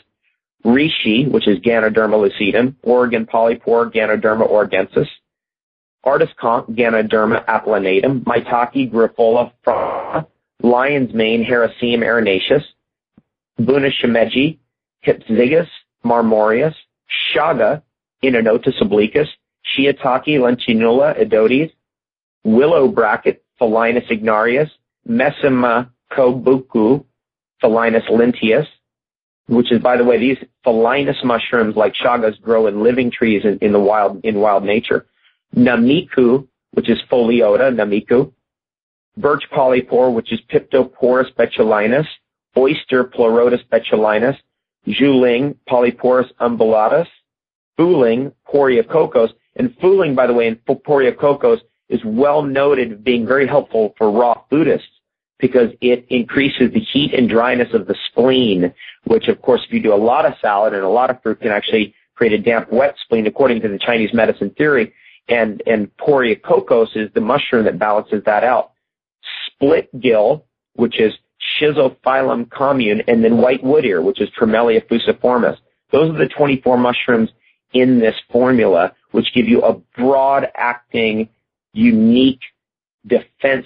reishi, 0.65 1.29
which 1.29 1.47
is 1.47 1.59
Ganoderma 1.59 2.29
lucidum, 2.29 2.75
Oregon 2.81 3.25
polypore, 3.25 3.93
Ganoderma 3.93 4.49
oregonense, 4.49 5.07
artist 6.03 6.35
conch, 6.37 6.67
Ganoderma 6.69 7.45
applanatum, 7.45 8.23
Maitake, 8.23 8.91
Grifola 8.91 9.51
lion's 10.63 11.13
mane, 11.13 11.43
Hericium 11.43 12.01
erinaceus, 12.01 12.63
Buna 13.59 13.91
shimeji, 13.91 14.59
Hypsizygus, 15.05 15.67
marmoreus, 16.05 16.75
Chaga, 17.33 17.81
Inonotus 18.23 18.79
obliquus, 18.81 19.27
Shiitake, 19.65 20.39
Lentinula 20.39 21.19
edodes, 21.19 21.71
willow 22.43 22.87
bracket, 22.87 23.43
Phellinus 23.59 24.07
igniarius, 24.09 24.69
Messima 25.07 25.89
kobuku, 26.11 27.03
Phellinus 27.61 28.07
linteus, 28.09 28.67
which 29.47 29.71
is, 29.71 29.81
by 29.81 29.97
the 29.97 30.03
way, 30.03 30.17
these 30.17 30.37
Phellinus 30.65 31.23
mushrooms 31.23 31.75
like 31.75 31.93
shagas 31.93 32.39
grow 32.41 32.67
in 32.67 32.83
living 32.83 33.09
trees 33.09 33.43
in, 33.45 33.57
in 33.59 33.71
the 33.71 33.79
wild, 33.79 34.23
in 34.23 34.39
wild 34.39 34.63
nature. 34.63 35.05
Nameko, 35.55 36.47
which 36.71 36.89
is 36.89 36.99
Pholiota, 37.09 37.73
nameko. 37.73 38.31
Birch 39.15 39.43
polypore, 39.51 40.13
which 40.13 40.31
is 40.31 40.39
Piptoporus 40.51 41.33
betulinus. 41.33 42.05
Oyster 42.57 43.03
Pleurotus 43.03 43.63
betulinus. 43.71 44.37
Juling, 44.87 45.55
Polyporus 45.69 46.31
umbellatus. 46.41 47.07
Fuling, 47.77 48.33
Poria 48.51 48.83
cocos. 48.83 49.29
And 49.55 49.75
fuling, 49.79 50.15
by 50.15 50.27
the 50.27 50.33
way, 50.33 50.47
in 50.47 50.55
Poria 50.55 51.13
cocos 51.13 51.59
is 51.89 52.01
well 52.03 52.41
noted 52.41 53.03
being 53.03 53.25
very 53.25 53.47
helpful 53.47 53.93
for 53.97 54.11
raw 54.11 54.41
foodists 54.51 54.81
because 55.39 55.69
it 55.81 56.05
increases 56.09 56.71
the 56.73 56.79
heat 56.79 57.13
and 57.13 57.29
dryness 57.29 57.73
of 57.73 57.87
the 57.87 57.95
spleen, 58.09 58.73
which 59.05 59.27
of 59.27 59.41
course 59.41 59.61
if 59.65 59.71
you 59.71 59.81
do 59.81 59.93
a 59.93 59.95
lot 59.95 60.25
of 60.25 60.33
salad 60.41 60.73
and 60.73 60.83
a 60.83 60.89
lot 60.89 61.09
of 61.09 61.21
fruit 61.21 61.39
can 61.39 61.51
actually 61.51 61.93
create 62.15 62.33
a 62.33 62.39
damp 62.39 62.71
wet 62.71 62.95
spleen 63.03 63.27
according 63.27 63.61
to 63.61 63.67
the 63.67 63.77
Chinese 63.77 64.13
medicine 64.13 64.49
theory. 64.57 64.93
And, 65.29 65.61
and 65.67 65.95
Poria 65.97 66.35
cocos 66.35 66.89
is 66.95 67.09
the 67.13 67.21
mushroom 67.21 67.65
that 67.65 67.77
balances 67.77 68.23
that 68.25 68.43
out. 68.43 68.71
Split 69.47 69.89
gill, 69.99 70.45
which 70.73 70.99
is 70.99 71.13
Schizophyllum 71.59 72.49
commune, 72.49 73.01
and 73.07 73.23
then 73.23 73.37
white 73.37 73.63
wood 73.63 73.85
ear, 73.85 74.01
which 74.01 74.21
is 74.21 74.29
Tremella 74.39 74.81
fuciformis. 74.87 75.57
Those 75.91 76.13
are 76.13 76.17
the 76.17 76.27
24 76.27 76.77
mushrooms 76.77 77.29
in 77.73 77.99
this 77.99 78.15
formula, 78.31 78.93
which 79.11 79.33
give 79.33 79.47
you 79.47 79.61
a 79.61 79.73
broad 79.95 80.47
acting, 80.55 81.29
unique 81.73 82.41
defense 83.05 83.65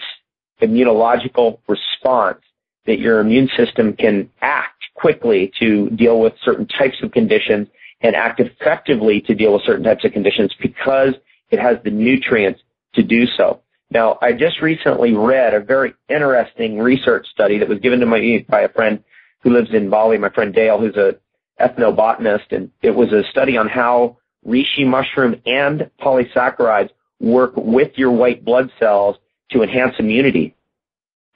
immunological 0.61 1.59
response 1.67 2.39
that 2.85 2.99
your 2.99 3.19
immune 3.19 3.49
system 3.57 3.93
can 3.93 4.29
act 4.41 4.83
quickly 4.95 5.51
to 5.59 5.89
deal 5.91 6.19
with 6.19 6.33
certain 6.43 6.67
types 6.67 6.97
of 7.01 7.11
conditions 7.11 7.67
and 8.01 8.15
act 8.15 8.39
effectively 8.39 9.21
to 9.21 9.35
deal 9.35 9.53
with 9.53 9.63
certain 9.63 9.83
types 9.83 10.05
of 10.05 10.11
conditions 10.11 10.53
because 10.61 11.13
it 11.49 11.59
has 11.59 11.77
the 11.83 11.91
nutrients 11.91 12.61
to 12.93 13.03
do 13.03 13.25
so. 13.25 13.61
Now, 13.91 14.17
I 14.21 14.31
just 14.31 14.61
recently 14.61 15.13
read 15.13 15.53
a 15.53 15.59
very 15.59 15.93
interesting 16.07 16.79
research 16.79 17.27
study 17.27 17.59
that 17.59 17.67
was 17.67 17.79
given 17.79 17.99
to 17.99 18.05
me 18.05 18.45
by 18.47 18.61
a 18.61 18.69
friend 18.69 19.03
who 19.43 19.51
lives 19.51 19.73
in 19.73 19.89
Bali, 19.89 20.17
my 20.17 20.29
friend 20.29 20.53
Dale, 20.53 20.79
who's 20.79 20.95
a 20.95 21.17
ethnobotanist, 21.59 22.51
and 22.51 22.71
it 22.81 22.91
was 22.91 23.11
a 23.11 23.23
study 23.31 23.57
on 23.57 23.67
how 23.67 24.17
reishi 24.47 24.87
mushroom 24.87 25.41
and 25.45 25.91
polysaccharides 25.99 26.89
work 27.19 27.51
with 27.55 27.91
your 27.95 28.11
white 28.11 28.45
blood 28.45 28.71
cells 28.79 29.17
to 29.51 29.61
enhance 29.61 29.93
immunity. 29.99 30.55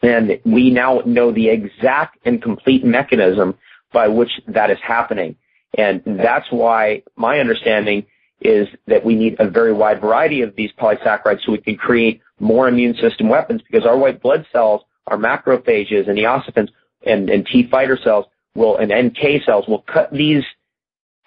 And 0.01 0.39
we 0.45 0.71
now 0.71 1.01
know 1.05 1.31
the 1.31 1.49
exact 1.49 2.19
and 2.25 2.41
complete 2.41 2.85
mechanism 2.85 3.55
by 3.91 4.07
which 4.07 4.31
that 4.47 4.71
is 4.71 4.77
happening. 4.81 5.35
And 5.77 6.01
that's 6.05 6.49
why 6.51 7.03
my 7.17 7.39
understanding 7.39 8.05
is 8.41 8.67
that 8.87 9.03
we 9.03 9.15
need 9.15 9.35
a 9.39 9.49
very 9.49 9.73
wide 9.73 9.99
variety 10.01 10.41
of 10.41 10.55
these 10.55 10.71
polysaccharides 10.79 11.43
so 11.45 11.51
we 11.51 11.57
can 11.57 11.75
create 11.75 12.21
more 12.39 12.67
immune 12.67 12.95
system 12.95 13.29
weapons 13.29 13.61
because 13.61 13.85
our 13.85 13.97
white 13.97 14.21
blood 14.21 14.45
cells, 14.51 14.81
our 15.07 15.17
macrophages 15.17 16.09
and 16.09 16.17
eosinophils 16.17 16.69
and, 17.05 17.29
and 17.29 17.45
T 17.45 17.67
fighter 17.69 17.97
cells 18.01 18.25
will, 18.55 18.77
and 18.77 18.91
NK 18.91 19.43
cells 19.45 19.67
will 19.67 19.81
cut 19.81 20.11
these 20.11 20.43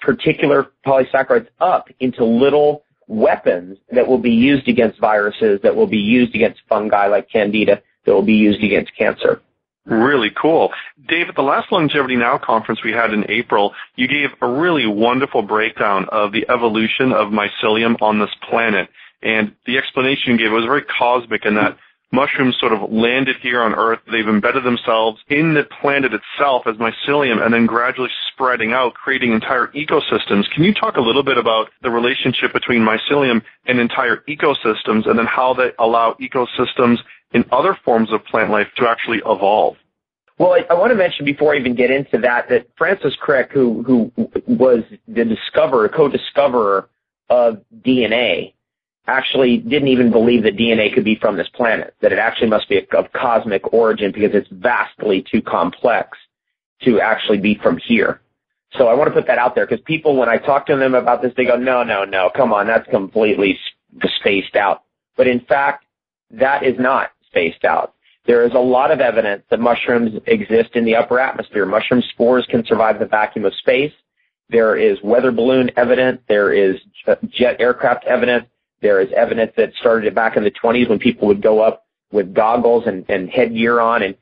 particular 0.01 0.69
polysaccharides 0.87 1.49
up 1.61 1.89
into 2.01 2.25
little 2.25 2.85
weapons 3.07 3.79
that 3.91 4.07
will 4.07 4.19
be 4.19 4.31
used 4.31 4.69
against 4.69 5.01
viruses, 5.01 5.61
that 5.63 5.75
will 5.75 5.87
be 5.87 5.99
used 5.99 6.35
against 6.35 6.61
fungi 6.69 7.07
like 7.07 7.31
candida, 7.31 7.83
that 8.05 8.13
will 8.13 8.23
be 8.23 8.35
used 8.35 8.63
against 8.63 8.95
cancer. 8.97 9.41
Really 9.87 10.31
cool. 10.31 10.71
Dave, 11.09 11.31
at 11.31 11.35
the 11.35 11.43
last 11.43 11.73
Longevity 11.73 12.17
Now 12.17 12.37
conference 12.37 12.85
we 12.85 12.93
had 12.93 13.15
in 13.15 13.25
April, 13.31 13.73
you 13.97 14.07
gave 14.07 14.29
a 14.43 14.47
really 14.47 14.87
wonderful 14.87 15.41
breakdown 15.41 16.07
of 16.13 16.33
the 16.33 16.45
evolution 16.51 17.13
of 17.13 17.29
mycelium 17.29 18.01
on 18.03 18.19
this 18.19 18.31
planet. 18.51 18.91
And 19.23 19.55
the 19.67 19.79
explanation 19.79 20.33
you 20.33 20.39
gave 20.39 20.53
was 20.53 20.65
very 20.65 20.83
cosmic 20.83 21.45
in 21.45 21.55
that 21.57 21.77
mushrooms 22.13 22.57
sort 22.59 22.73
of 22.73 22.91
landed 22.91 23.37
here 23.43 23.63
on 23.63 23.75
Earth. 23.75 24.01
They've 24.11 24.27
embedded 24.27 24.65
themselves 24.65 25.21
in 25.29 25.55
the 25.55 25.65
planet 25.81 26.13
itself 26.15 26.67
as 26.67 26.77
mycelium 26.77 27.45
and 27.45 27.53
then 27.53 27.67
gradually 27.67 28.11
spreading 28.33 28.73
out, 28.73 28.95
creating 28.95 29.33
entire 29.33 29.69
ecosystems. 29.69 30.49
Can 30.51 30.65
you 30.65 30.73
talk 30.73 30.97
a 30.97 31.01
little 31.01 31.23
bit 31.23 31.39
about 31.39 31.71
the 31.83 31.91
relationship 31.91 32.53
between 32.53 32.81
mycelium 32.81 33.43
and 33.67 33.79
entire 33.79 34.25
ecosystems 34.29 35.09
and 35.09 35.19
then 35.19 35.27
how 35.27 35.55
they 35.55 35.73
allow 35.79 36.17
ecosystems 36.21 36.99
in 37.33 37.45
other 37.53 37.77
forms 37.85 38.13
of 38.13 38.25
plant 38.25 38.51
life 38.51 38.69
to 38.77 38.89
actually 38.89 39.19
evolve? 39.19 39.77
Well, 40.39 40.53
I, 40.53 40.65
I, 40.71 40.75
want 40.75 40.93
to 40.93 40.97
mention 40.97 41.25
before 41.25 41.55
I 41.55 41.59
even 41.59 41.75
get 41.75 41.91
into 41.91 42.19
that 42.19 42.49
that 42.49 42.69
Francis 42.77 43.15
Crick, 43.17 43.51
who 43.53 43.83
who 43.83 44.13
was 44.47 44.85
the 45.09 45.25
discoverer, 45.25 45.89
co-discoverer 45.89 46.89
of 47.29 47.61
DNA, 47.81 48.55
actually 49.09 49.57
didn't 49.57 49.89
even 49.89 50.13
believe 50.13 50.43
that 50.45 50.57
DNA 50.57 50.93
could 50.93 51.05
be 51.05 51.17
from 51.17 51.37
this 51.37 51.49
planet, 51.49 51.95
that 52.01 52.13
it 52.13 52.19
actually 52.19 52.49
must 52.49 52.69
be 52.69 52.87
of 52.93 53.13
cosmic 53.13 53.73
origin 53.73 54.13
because 54.13 54.35
it's 54.35 54.49
vastly 54.51 55.25
too 55.31 55.43
complex 55.43 56.17
to 56.83 57.01
actually 57.01 57.39
be 57.39 57.57
from 57.57 57.79
here. 57.79 58.21
So 58.77 58.87
I 58.87 58.95
want 58.95 59.09
to 59.09 59.15
put 59.15 59.27
that 59.27 59.39
out 59.39 59.55
there 59.55 59.67
because 59.67 59.83
people, 59.87 60.17
when 60.17 60.29
I 60.29 60.37
talk 60.37 60.67
to 60.67 60.77
them 60.77 60.95
about 60.95 61.23
this, 61.23 61.33
they 61.37 61.47
go, 61.47 61.57
no, 61.57 61.83
no, 61.83 62.05
no, 62.05 62.31
come 62.37 62.53
on, 62.53 62.67
that's 62.67 62.89
completely 62.91 63.59
spaced 64.21 64.57
out. 64.57 64.85
But 65.17 65.27
in 65.27 65.41
fact, 65.41 65.87
that 66.31 66.63
is 66.63 66.79
not 66.79 67.11
spaced 67.27 67.65
out. 67.65 67.95
There 68.27 68.45
is 68.45 68.53
a 68.53 68.59
lot 68.59 68.91
of 68.91 69.01
evidence 69.01 69.43
that 69.49 69.59
mushrooms 69.59 70.21
exist 70.27 70.71
in 70.75 70.85
the 70.85 70.95
upper 70.97 71.19
atmosphere. 71.19 71.65
Mushroom 71.65 72.03
spores 72.13 72.47
can 72.51 72.63
survive 72.67 72.99
the 72.99 73.07
vacuum 73.07 73.47
of 73.47 73.55
space. 73.55 73.93
There 74.51 74.77
is 74.77 74.99
weather 75.03 75.33
balloon 75.33 75.71
evidence. 75.79 76.21
There 76.29 76.53
is 76.53 76.77
uh, 77.07 77.17
jet 77.31 77.57
aircraft 77.59 78.05
evidence. 78.05 78.45
There 78.81 79.01
is 79.01 79.09
evidence 79.17 79.53
that 79.57 79.73
started 79.81 80.15
back 80.15 80.37
in 80.37 80.45
the 80.45 80.51
20s 80.51 80.89
when 80.89 80.99
people 80.99 81.29
would 81.29 81.43
go 81.43 81.61
up 81.61 81.87
with 82.13 82.33
goggles 82.35 82.85
and, 82.87 83.05
and 83.09 83.29
headgear 83.29 83.81
on, 83.81 84.03
and 84.03 84.15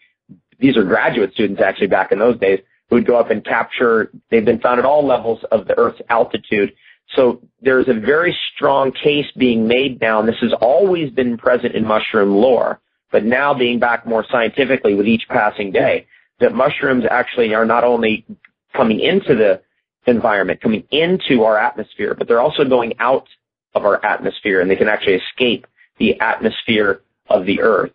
these 0.58 0.76
are 0.76 0.84
graduate 0.84 1.32
students 1.34 1.60
actually 1.60 1.88
back 1.88 2.12
in 2.12 2.18
those 2.18 2.38
days 2.38 2.60
who 2.88 2.96
would 2.96 3.06
go 3.06 3.16
up 3.16 3.30
and 3.30 3.44
capture. 3.44 4.10
They've 4.30 4.44
been 4.44 4.60
found 4.60 4.78
at 4.78 4.86
all 4.86 5.06
levels 5.06 5.44
of 5.50 5.66
the 5.66 5.78
Earth's 5.78 6.00
altitude. 6.08 6.72
So 7.14 7.42
there's 7.60 7.88
a 7.88 7.94
very 7.94 8.36
strong 8.54 8.92
case 8.92 9.26
being 9.36 9.68
made 9.68 10.00
now, 10.00 10.20
and 10.20 10.28
this 10.28 10.40
has 10.40 10.52
always 10.60 11.10
been 11.10 11.36
present 11.36 11.74
in 11.74 11.86
mushroom 11.86 12.34
lore, 12.34 12.80
but 13.12 13.24
now 13.24 13.54
being 13.54 13.78
back 13.78 14.06
more 14.06 14.24
scientifically 14.30 14.94
with 14.94 15.06
each 15.06 15.28
passing 15.28 15.70
day, 15.70 16.06
that 16.40 16.54
mushrooms 16.54 17.04
actually 17.08 17.54
are 17.54 17.64
not 17.64 17.84
only 17.84 18.26
coming 18.74 19.00
into 19.00 19.34
the 19.34 19.62
environment, 20.06 20.60
coming 20.60 20.84
into 20.90 21.44
our 21.44 21.58
atmosphere, 21.58 22.14
but 22.14 22.26
they're 22.28 22.40
also 22.40 22.64
going 22.64 22.94
out 22.98 23.28
of 23.76 23.84
our 23.84 24.04
atmosphere 24.04 24.60
and 24.60 24.70
they 24.70 24.76
can 24.76 24.88
actually 24.88 25.14
escape 25.14 25.66
the 25.98 26.18
atmosphere 26.20 27.02
of 27.28 27.46
the 27.46 27.60
earth. 27.60 27.92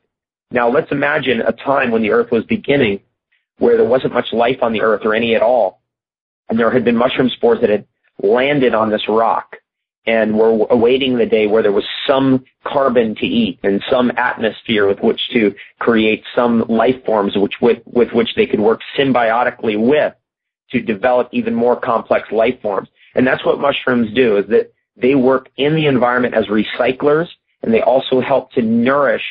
Now 0.52 0.70
let's 0.70 0.92
imagine 0.92 1.42
a 1.42 1.52
time 1.52 1.92
when 1.92 2.02
the 2.02 2.12
earth 2.12 2.32
was 2.32 2.44
beginning 2.46 3.02
where 3.58 3.78
there 3.78 3.88
wasn't 3.88 4.14
much 4.14 4.32
life 4.32 4.60
on 4.62 4.74
the 4.74 4.82
earth 4.82 5.02
or 5.04 5.14
any 5.14 5.36
at 5.36 5.42
all. 5.42 5.82
And 6.50 6.60
there 6.60 6.72
had 6.72 6.84
been 6.84 6.98
mushroom 6.98 7.30
spores 7.30 7.62
that 7.62 7.70
had 7.70 7.86
landed 8.22 8.74
on 8.74 8.90
this 8.90 9.08
rock 9.08 9.56
and 10.06 10.38
were 10.38 10.68
awaiting 10.70 11.18
the 11.18 11.26
day 11.26 11.48
where 11.48 11.62
there 11.62 11.72
was 11.72 11.86
some 12.08 12.44
carbon 12.64 13.16
to 13.16 13.26
eat 13.26 13.60
and 13.64 13.84
some 13.90 14.12
atmosphere 14.18 14.88
with 14.88 15.00
which 15.00 15.22
to 15.32 15.54
create 15.80 16.24
some 16.36 16.66
life 16.68 17.06
forms 17.06 17.34
which 17.36 17.54
with, 17.62 17.80
with 17.86 18.12
which 18.12 18.34
they 18.36 18.48
could 18.48 18.60
work 18.60 18.82
symbiotically 18.98 19.80
with 19.80 20.14
to 20.72 20.82
develop 20.82 21.30
even 21.32 21.54
more 21.54 21.80
complex 21.80 22.32
life 22.32 22.60
forms. 22.62 22.90
And 23.14 23.28
that's 23.28 23.46
what 23.46 23.60
mushrooms 23.60 24.14
do 24.14 24.38
is 24.38 24.48
that 24.48 24.72
they 24.98 25.16
work 25.16 25.50
in 25.58 25.76
the 25.76 25.88
environment 25.88 26.34
as 26.34 26.46
recyclers, 26.48 27.28
and 27.64 27.74
they 27.74 27.82
also 27.82 28.22
help 28.22 28.52
to 28.54 28.62
nourish 28.62 29.24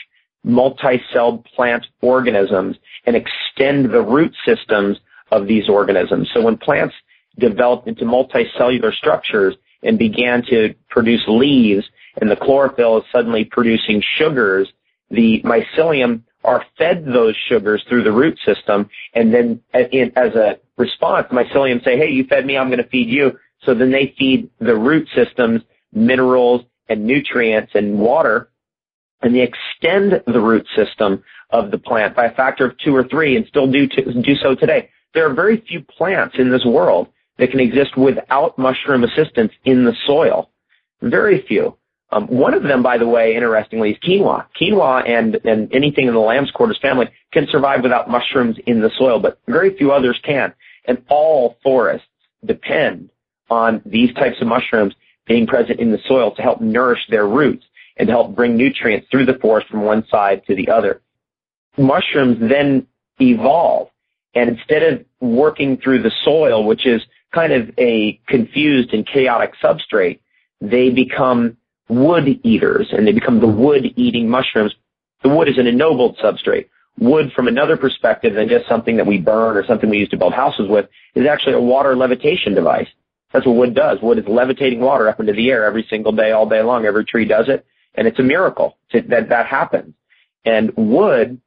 multi-celled 0.43 1.45
plant 1.45 1.87
organisms 2.01 2.77
and 3.07 3.17
extend 3.17 3.91
the 3.91 4.01
root 4.03 4.35
systems 4.47 4.99
of 5.31 5.47
these 5.47 5.69
organisms. 5.69 6.31
So 6.35 6.43
when 6.43 6.57
plants 6.57 6.95
developed 7.39 7.89
into 7.89 8.05
multicellular 8.05 8.93
structures 8.93 9.55
and 9.83 9.99
began 9.99 10.43
to 10.51 10.75
produce 10.89 11.23
leaves 11.29 11.85
and 12.21 12.31
the 12.31 12.37
chlorophyll 12.37 12.99
is 12.99 13.05
suddenly 13.13 13.45
producing 13.45 14.03
sugars, 14.19 14.69
the 15.11 15.43
mycelium 15.43 16.23
are 16.43 16.65
fed 16.79 17.05
those 17.05 17.37
sugars 17.49 17.85
through 17.89 18.03
the 18.03 18.13
root 18.13 18.39
system 18.45 18.89
and 19.15 19.33
then 19.33 19.61
as 19.75 20.35
a 20.35 20.59
response, 20.77 21.27
mycelium 21.31 21.85
say, 21.85 21.99
hey, 21.99 22.11
you 22.11 22.25
fed 22.25 22.47
me, 22.47 22.57
I'm 22.57 22.69
going 22.69 22.83
to 22.83 22.89
feed 22.89 23.09
you. 23.09 23.39
So 23.65 23.75
then 23.75 23.91
they 23.91 24.15
feed 24.19 24.51
the 24.59 24.77
root 24.77 25.09
systems 25.15 25.63
minerals 25.93 26.63
and 26.89 27.05
nutrients 27.05 27.73
and 27.75 27.99
water 27.99 28.51
and 29.23 29.35
they 29.35 29.43
extend 29.43 30.23
the 30.27 30.41
root 30.41 30.67
system 30.75 31.23
of 31.51 31.71
the 31.71 31.79
plant 31.79 32.17
by 32.17 32.27
a 32.27 32.35
factor 32.35 32.65
of 32.65 32.79
two 32.79 32.95
or 32.95 33.05
three 33.05 33.37
and 33.37 33.47
still 33.47 33.71
do, 33.71 33.87
to, 33.87 34.23
do 34.23 34.35
so 34.37 34.55
today. 34.55 34.89
There 35.15 35.29
are 35.29 35.35
very 35.35 35.61
few 35.61 35.83
plants 35.83 36.37
in 36.39 36.51
this 36.51 36.65
world 36.65 37.09
that 37.39 37.51
can 37.51 37.61
exist 37.61 37.97
without 37.97 38.59
mushroom 38.59 39.05
assistance 39.05 39.53
in 39.65 39.85
the 39.85 39.95
soil. 40.07 40.51
Very 41.03 41.43
few. 41.47 41.77
Um, 42.13 42.27
one 42.27 42.55
of 42.55 42.63
them, 42.63 42.83
by 42.83 42.99
the 42.99 43.07
way, 43.07 43.37
interestingly, 43.37 43.93
is 43.93 43.99
quinoa. 43.99 44.47
Quinoa 44.61 45.09
and, 45.09 45.37
and 45.45 45.73
anything 45.73 46.09
in 46.09 46.15
the 46.15 46.21
lamb's 46.21 46.51
quarters 46.51 46.79
family 46.81 47.09
can 47.33 47.47
survive 47.51 47.83
without 47.83 48.11
mushrooms 48.11 48.57
in 48.67 48.81
the 48.81 48.91
soil, 48.99 49.21
but 49.21 49.39
very 49.47 49.77
few 49.77 49.93
others 49.93 50.19
can. 50.25 50.53
And 50.87 51.03
all 51.09 51.57
forests 51.63 52.07
depend 52.45 53.11
on 53.51 53.83
these 53.85 54.13
types 54.15 54.41
of 54.41 54.47
mushrooms 54.47 54.95
being 55.27 55.47
present 55.47 55.81
in 55.81 55.93
the 55.93 55.99
soil 56.07 56.35
to 56.35 56.43
help 56.43 56.61
nourish 56.61 57.01
their 57.09 57.27
roots 57.27 57.65
and 57.97 58.09
help 58.09 58.35
bring 58.35 58.57
nutrients 58.57 59.07
through 59.11 59.27
the 59.27 59.35
forest 59.35 59.69
from 59.69 59.83
one 59.83 60.07
side 60.09 60.43
to 60.47 60.55
the 60.55 60.69
other. 60.69 61.03
Mushrooms 61.77 62.39
then 62.41 62.87
evolve 63.21 63.91
and 64.35 64.51
instead 64.51 64.83
of 64.83 65.05
working 65.21 65.77
through 65.77 66.03
the 66.03 66.13
soil, 66.25 66.65
which 66.65 66.87
is 66.87 67.03
kind 67.33 67.53
of 67.53 67.71
a 67.79 68.21
confused 68.27 68.93
and 68.93 69.07
chaotic 69.07 69.55
substrate, 69.63 70.21
they 70.61 70.91
become 70.91 71.57
wood 71.89 72.41
eaters 72.45 72.89
and 72.93 73.07
they 73.07 73.13
become 73.13 73.41
the 73.41 73.49
wood 73.49 73.93
eating 73.97 74.29
mushrooms. 74.29 74.75
The 75.23 75.29
wood 75.29 75.49
is 75.49 75.59
an 75.59 75.67
ennobled 75.67 76.19
substrate. 76.19 76.69
Wood 76.99 77.33
from 77.35 77.49
another 77.49 77.77
perspective 77.77 78.35
than 78.35 78.49
just 78.49 78.69
something 78.69 78.97
that 78.97 79.07
we 79.07 79.19
burn 79.19 79.57
or 79.57 79.65
something 79.65 79.89
we 79.89 79.99
use 79.99 80.09
to 80.11 80.17
build 80.17 80.35
houses 80.35 80.69
with 80.69 80.89
is 81.15 81.27
actually 81.27 81.55
a 81.55 81.61
water 81.61 81.97
levitation 81.97 82.55
device. 82.55 82.89
That's 83.33 83.47
what 83.47 83.57
wood 83.57 83.75
does. 83.75 83.99
Wood 84.03 84.19
is 84.19 84.25
levitating 84.27 84.81
water 84.81 85.09
up 85.09 85.21
into 85.21 85.33
the 85.33 85.51
air 85.51 85.65
every 85.65 85.87
single 85.89 86.13
day, 86.13 86.33
all 86.33 86.49
day 86.49 86.63
long. 86.63 86.85
Every 86.85 87.05
tree 87.05 87.25
does 87.25 87.49
it. 87.49 87.65
And 87.95 88.07
it's 88.07 88.19
a 88.19 88.23
miracle 88.23 88.79
that 88.93 89.29
that 89.29 89.47
happens. 89.47 89.95
And 90.45 90.73
wood 90.77 91.41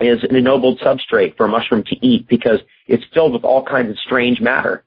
is 0.00 0.22
an 0.24 0.36
ennobled 0.36 0.80
substrate 0.80 1.36
for 1.36 1.46
a 1.46 1.48
mushroom 1.48 1.82
to 1.84 2.06
eat 2.06 2.28
because 2.28 2.60
it's 2.86 3.04
filled 3.14 3.32
with 3.32 3.44
all 3.44 3.64
kinds 3.64 3.90
of 3.90 3.98
strange 3.98 4.40
matter. 4.40 4.84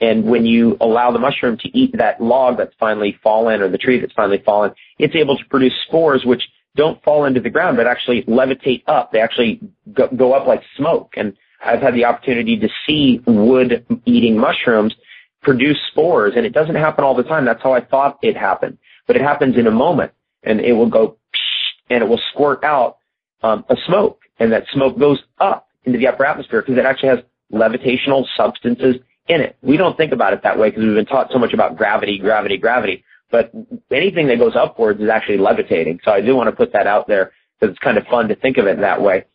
And 0.00 0.24
when 0.24 0.44
you 0.44 0.76
allow 0.80 1.10
the 1.10 1.18
mushroom 1.18 1.56
to 1.58 1.68
eat 1.76 1.96
that 1.96 2.20
log 2.20 2.58
that's 2.58 2.74
finally 2.78 3.18
fallen 3.22 3.62
or 3.62 3.68
the 3.68 3.78
tree 3.78 3.98
that's 4.00 4.12
finally 4.12 4.42
fallen, 4.44 4.72
it's 4.98 5.14
able 5.14 5.36
to 5.38 5.44
produce 5.46 5.72
spores 5.86 6.24
which 6.24 6.42
don't 6.74 7.02
fall 7.02 7.24
into 7.24 7.40
the 7.40 7.48
ground 7.48 7.78
but 7.78 7.86
actually 7.86 8.22
levitate 8.24 8.82
up. 8.86 9.12
They 9.12 9.20
actually 9.20 9.60
go, 9.92 10.08
go 10.08 10.34
up 10.34 10.46
like 10.46 10.62
smoke. 10.76 11.14
And 11.16 11.34
I've 11.64 11.80
had 11.80 11.94
the 11.94 12.04
opportunity 12.04 12.58
to 12.58 12.68
see 12.86 13.22
wood 13.26 13.84
eating 14.04 14.38
mushrooms 14.38 14.94
produce 15.46 15.78
spores 15.92 16.32
and 16.36 16.44
it 16.44 16.52
doesn't 16.52 16.74
happen 16.74 17.04
all 17.04 17.14
the 17.14 17.22
time. 17.22 17.44
That's 17.44 17.62
how 17.62 17.72
I 17.72 17.80
thought 17.80 18.18
it 18.20 18.36
happened. 18.36 18.78
But 19.06 19.14
it 19.14 19.22
happens 19.22 19.56
in 19.56 19.68
a 19.68 19.70
moment 19.70 20.10
and 20.42 20.60
it 20.60 20.72
will 20.72 20.90
go 20.90 21.18
and 21.88 22.02
it 22.02 22.06
will 22.06 22.20
squirt 22.32 22.64
out 22.64 22.98
um, 23.44 23.64
a 23.68 23.76
smoke 23.86 24.20
and 24.40 24.50
that 24.50 24.64
smoke 24.72 24.98
goes 24.98 25.22
up 25.38 25.68
into 25.84 26.00
the 26.00 26.08
upper 26.08 26.26
atmosphere 26.26 26.62
because 26.62 26.76
it 26.76 26.84
actually 26.84 27.10
has 27.10 27.20
levitational 27.52 28.26
substances 28.36 28.96
in 29.28 29.40
it. 29.40 29.56
We 29.62 29.76
don't 29.76 29.96
think 29.96 30.12
about 30.12 30.32
it 30.32 30.42
that 30.42 30.58
way 30.58 30.70
because 30.70 30.84
we've 30.84 30.96
been 30.96 31.06
taught 31.06 31.30
so 31.30 31.38
much 31.38 31.52
about 31.52 31.76
gravity, 31.76 32.18
gravity, 32.18 32.56
gravity. 32.56 33.04
But 33.30 33.52
anything 33.92 34.26
that 34.26 34.40
goes 34.40 34.56
upwards 34.56 35.00
is 35.00 35.08
actually 35.08 35.38
levitating. 35.38 36.00
So 36.04 36.10
I 36.10 36.20
do 36.20 36.34
want 36.34 36.48
to 36.48 36.56
put 36.56 36.72
that 36.72 36.88
out 36.88 37.06
there 37.06 37.30
because 37.60 37.72
it's 37.72 37.84
kind 37.84 37.98
of 37.98 38.04
fun 38.08 38.26
to 38.28 38.34
think 38.34 38.58
of 38.58 38.66
it 38.66 38.80
that 38.80 39.00
way. 39.00 39.26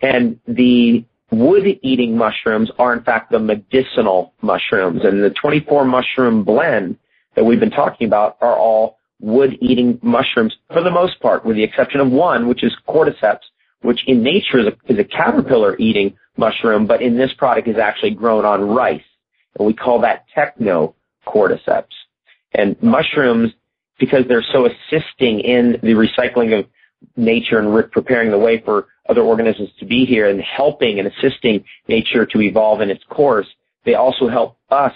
And 0.00 0.40
the 0.48 1.04
wood-eating 1.32 2.16
mushrooms 2.16 2.70
are 2.78 2.92
in 2.92 3.02
fact 3.02 3.32
the 3.32 3.38
medicinal 3.38 4.34
mushrooms. 4.42 5.00
And 5.04 5.22
the 5.22 5.30
24 5.30 5.84
mushroom 5.84 6.44
blend 6.44 6.98
that 7.34 7.44
we've 7.44 7.60
been 7.60 7.70
talking 7.70 8.06
about 8.06 8.36
are 8.40 8.56
all 8.56 8.98
wood-eating 9.20 9.98
mushrooms 10.02 10.54
for 10.72 10.82
the 10.82 10.90
most 10.90 11.18
part, 11.20 11.44
with 11.44 11.56
the 11.56 11.64
exception 11.64 12.00
of 12.00 12.10
one, 12.10 12.48
which 12.48 12.62
is 12.62 12.72
cordyceps, 12.88 13.42
which 13.80 14.06
in 14.06 14.22
nature 14.22 14.60
is 14.60 14.66
a, 14.66 14.92
is 14.92 14.98
a 14.98 15.04
caterpillar-eating 15.04 16.16
mushroom, 16.36 16.86
but 16.86 17.02
in 17.02 17.16
this 17.16 17.32
product 17.32 17.68
is 17.68 17.78
actually 17.78 18.10
grown 18.10 18.44
on 18.44 18.68
rice 18.68 19.02
and 19.58 19.66
we 19.66 19.74
call 19.74 20.00
that 20.00 20.24
technocordyceps. 20.36 21.92
And 22.54 22.80
mushrooms, 22.82 23.52
because 23.98 24.24
they're 24.28 24.44
so 24.52 24.66
assisting 24.66 25.40
in 25.40 25.72
the 25.82 25.92
recycling 25.92 26.58
of 26.58 26.66
nature 27.16 27.58
and 27.58 27.74
re- 27.74 27.82
preparing 27.84 28.30
the 28.30 28.38
way 28.38 28.60
for 28.60 28.88
other 29.08 29.22
organisms 29.22 29.70
to 29.78 29.86
be 29.86 30.04
here 30.04 30.28
and 30.28 30.40
helping 30.40 30.98
and 30.98 31.08
assisting 31.08 31.64
nature 31.88 32.24
to 32.26 32.40
evolve 32.40 32.80
in 32.80 32.90
its 32.90 33.04
course, 33.04 33.46
they 33.84 33.94
also 33.94 34.28
help 34.28 34.56
us 34.70 34.94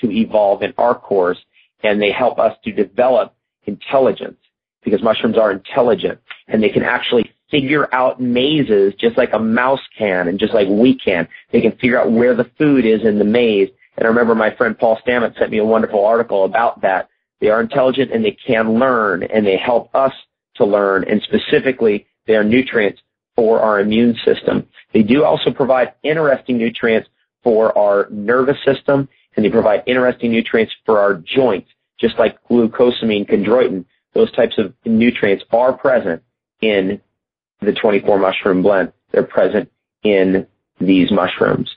to 0.00 0.10
evolve 0.10 0.62
in 0.62 0.72
our 0.78 0.94
course 0.94 1.38
and 1.82 2.00
they 2.00 2.10
help 2.10 2.38
us 2.38 2.56
to 2.64 2.72
develop 2.72 3.34
intelligence 3.64 4.38
because 4.84 5.02
mushrooms 5.02 5.38
are 5.38 5.52
intelligent 5.52 6.18
and 6.48 6.62
they 6.62 6.68
can 6.68 6.82
actually 6.82 7.30
figure 7.50 7.92
out 7.94 8.20
mazes 8.20 8.92
just 8.98 9.16
like 9.16 9.32
a 9.32 9.38
mouse 9.38 9.80
can 9.96 10.28
and 10.28 10.38
just 10.38 10.52
like 10.52 10.68
we 10.68 10.98
can. 10.98 11.28
They 11.52 11.60
can 11.60 11.72
figure 11.72 12.00
out 12.00 12.10
where 12.10 12.34
the 12.34 12.50
food 12.58 12.84
is 12.84 13.04
in 13.04 13.18
the 13.18 13.24
maze 13.24 13.70
and 13.96 14.04
I 14.04 14.08
remember 14.08 14.34
my 14.34 14.54
friend 14.54 14.78
Paul 14.78 14.98
Stamets 15.06 15.38
sent 15.38 15.50
me 15.50 15.58
a 15.58 15.64
wonderful 15.64 16.04
article 16.04 16.44
about 16.44 16.82
that. 16.82 17.08
They 17.40 17.48
are 17.48 17.60
intelligent 17.60 18.12
and 18.12 18.24
they 18.24 18.36
can 18.46 18.78
learn 18.78 19.22
and 19.22 19.46
they 19.46 19.56
help 19.56 19.94
us 19.94 20.12
to 20.58 20.64
learn 20.64 21.04
and 21.04 21.22
specifically 21.22 22.06
they 22.26 22.34
are 22.34 22.44
nutrients 22.44 23.00
for 23.34 23.60
our 23.60 23.80
immune 23.80 24.16
system. 24.24 24.66
They 24.92 25.02
do 25.02 25.24
also 25.24 25.50
provide 25.50 25.94
interesting 26.02 26.58
nutrients 26.58 27.08
for 27.42 27.76
our 27.76 28.08
nervous 28.10 28.56
system 28.64 29.08
and 29.36 29.44
they 29.44 29.50
provide 29.50 29.82
interesting 29.86 30.30
nutrients 30.30 30.72
for 30.84 30.98
our 30.98 31.14
joints, 31.14 31.68
just 32.00 32.18
like 32.18 32.38
glucosamine, 32.48 33.28
chondroitin. 33.28 33.84
Those 34.14 34.32
types 34.32 34.56
of 34.58 34.72
nutrients 34.84 35.44
are 35.52 35.74
present 35.74 36.22
in 36.62 37.00
the 37.60 37.72
24 37.72 38.18
mushroom 38.18 38.62
blend. 38.62 38.92
They're 39.12 39.22
present 39.22 39.70
in 40.02 40.46
these 40.80 41.10
mushrooms 41.10 41.76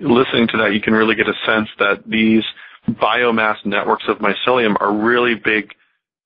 listening 0.00 0.48
to 0.48 0.56
that, 0.58 0.72
you 0.72 0.80
can 0.80 0.94
really 0.94 1.14
get 1.14 1.28
a 1.28 1.34
sense 1.46 1.68
that 1.78 2.02
these 2.06 2.42
biomass 2.88 3.56
networks 3.64 4.04
of 4.08 4.18
mycelium 4.18 4.76
are 4.80 4.92
really 4.92 5.34
big 5.34 5.74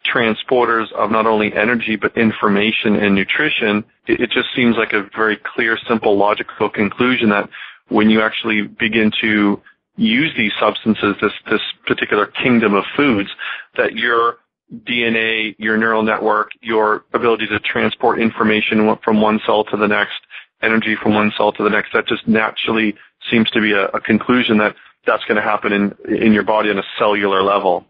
transporters 0.04 0.92
of 0.92 1.10
not 1.10 1.26
only 1.26 1.52
energy 1.54 1.96
but 1.96 2.16
information 2.16 2.96
and 2.96 3.14
nutrition. 3.14 3.84
It, 4.06 4.20
it 4.20 4.30
just 4.30 4.48
seems 4.54 4.76
like 4.76 4.92
a 4.92 5.08
very 5.16 5.36
clear, 5.36 5.78
simple, 5.88 6.16
logical 6.16 6.68
conclusion 6.68 7.30
that 7.30 7.48
when 7.88 8.10
you 8.10 8.20
actually 8.20 8.62
begin 8.62 9.10
to 9.20 9.60
use 9.96 10.32
these 10.36 10.52
substances, 10.58 11.14
this 11.20 11.32
this 11.50 11.60
particular 11.86 12.26
kingdom 12.26 12.74
of 12.74 12.84
foods, 12.96 13.30
that 13.76 13.94
your 13.94 14.38
DNA, 14.72 15.54
your 15.58 15.76
neural 15.76 16.02
network, 16.02 16.50
your 16.60 17.04
ability 17.12 17.46
to 17.46 17.60
transport 17.60 18.20
information 18.20 18.96
from 19.04 19.20
one 19.20 19.40
cell 19.46 19.64
to 19.64 19.76
the 19.76 19.86
next, 19.86 20.14
energy 20.62 20.96
from 21.00 21.14
one 21.14 21.32
cell 21.36 21.52
to 21.52 21.62
the 21.62 21.70
next, 21.70 21.92
that 21.92 22.06
just 22.06 22.26
naturally 22.26 22.94
seems 23.30 23.50
to 23.50 23.60
be 23.60 23.72
a, 23.72 23.86
a 23.88 24.00
conclusion 24.00 24.58
that 24.58 24.74
that's 25.06 25.24
going 25.24 25.36
to 25.36 25.42
happen 25.42 25.72
in 25.72 25.94
in 26.08 26.32
your 26.32 26.44
body 26.44 26.70
on 26.70 26.78
a 26.78 26.84
cellular 26.98 27.42
level. 27.42 27.84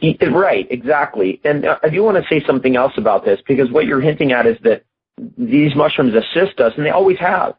Right, 0.00 0.66
exactly. 0.70 1.40
And 1.44 1.64
uh, 1.66 1.78
I 1.82 1.88
do 1.88 2.02
want 2.02 2.16
to 2.16 2.28
say 2.28 2.44
something 2.46 2.76
else 2.76 2.92
about 2.96 3.24
this 3.24 3.40
because 3.46 3.70
what 3.70 3.86
you're 3.86 4.00
hinting 4.00 4.32
at 4.32 4.46
is 4.46 4.56
that 4.62 4.84
these 5.36 5.74
mushrooms 5.74 6.14
assist 6.14 6.60
us, 6.60 6.72
and 6.76 6.86
they 6.86 6.90
always 6.90 7.18
have. 7.18 7.54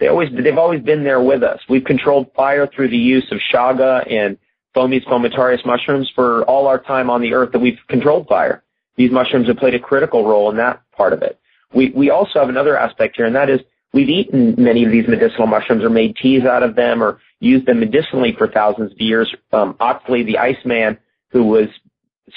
They 0.00 0.08
always 0.08 0.30
they've 0.32 0.58
always 0.58 0.82
been 0.82 1.04
there 1.04 1.20
with 1.20 1.42
us. 1.42 1.60
We've 1.68 1.84
controlled 1.84 2.32
fire 2.34 2.66
through 2.66 2.88
the 2.88 2.96
use 2.96 3.30
of 3.30 3.38
shaga 3.52 4.10
and 4.10 4.38
Fomes 4.74 5.04
fomentarius 5.04 5.64
mushrooms 5.64 6.10
for 6.16 6.42
all 6.46 6.66
our 6.66 6.80
time 6.80 7.08
on 7.08 7.20
the 7.20 7.32
earth 7.32 7.52
that 7.52 7.60
we've 7.60 7.78
controlled 7.88 8.26
fire. 8.26 8.64
These 8.96 9.12
mushrooms 9.12 9.46
have 9.46 9.58
played 9.58 9.74
a 9.74 9.78
critical 9.78 10.26
role 10.26 10.50
in 10.50 10.56
that 10.56 10.82
part 10.96 11.12
of 11.12 11.22
it. 11.22 11.38
We 11.72 11.90
we 11.90 12.10
also 12.10 12.40
have 12.40 12.48
another 12.48 12.76
aspect 12.76 13.16
here, 13.16 13.26
and 13.26 13.36
that 13.36 13.50
is 13.50 13.60
We've 13.94 14.08
eaten 14.08 14.56
many 14.58 14.84
of 14.84 14.90
these 14.90 15.06
medicinal 15.06 15.46
mushrooms 15.46 15.84
or 15.84 15.88
made 15.88 16.16
teas 16.16 16.42
out 16.42 16.64
of 16.64 16.74
them 16.74 17.00
or 17.00 17.20
used 17.38 17.66
them 17.66 17.78
medicinally 17.78 18.34
for 18.36 18.48
thousands 18.48 18.90
of 18.90 19.00
years. 19.00 19.32
Um, 19.52 19.76
Oxley, 19.78 20.24
the 20.24 20.38
Iceman, 20.38 20.98
who 21.34 21.44
was 21.44 21.68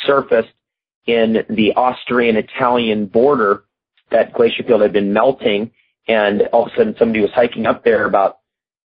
surfaced 0.05 0.51
in 1.05 1.45
the 1.49 1.73
Austrian-Italian 1.75 3.05
border, 3.05 3.63
that 4.11 4.33
glacier 4.33 4.63
field 4.63 4.81
had 4.81 4.91
been 4.91 5.13
melting, 5.13 5.71
and 6.07 6.41
all 6.51 6.65
of 6.65 6.73
a 6.73 6.75
sudden 6.75 6.95
somebody 6.97 7.21
was 7.21 7.31
hiking 7.31 7.67
up 7.67 7.85
there 7.85 8.05
about 8.05 8.39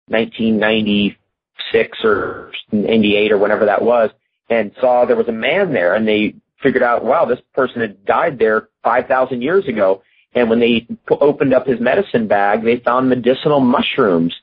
1996 0.09 1.99
or 2.05 2.53
98 2.71 3.33
or 3.33 3.39
whenever 3.39 3.65
that 3.65 3.83
was, 3.83 4.11
and 4.51 4.71
saw 4.81 5.05
there 5.07 5.17
was 5.17 5.29
a 5.29 5.33
man 5.33 5.73
there, 5.73 5.95
and 5.95 6.07
they 6.07 6.35
figured 6.63 6.83
out, 6.83 7.05
wow, 7.05 7.25
this 7.25 7.41
person 7.55 7.81
had 7.81 8.05
died 8.05 8.39
there 8.39 8.69
5,000 8.85 9.41
years 9.41 9.67
ago, 9.67 10.03
and 10.35 10.51
when 10.51 10.61
they 10.61 10.87
opened 11.11 11.55
up 11.55 11.67
his 11.67 11.81
medicine 11.81 12.29
bag, 12.29 12.63
they 12.63 12.77
found 12.77 13.09
medicinal 13.09 13.61
mushrooms 13.61 14.35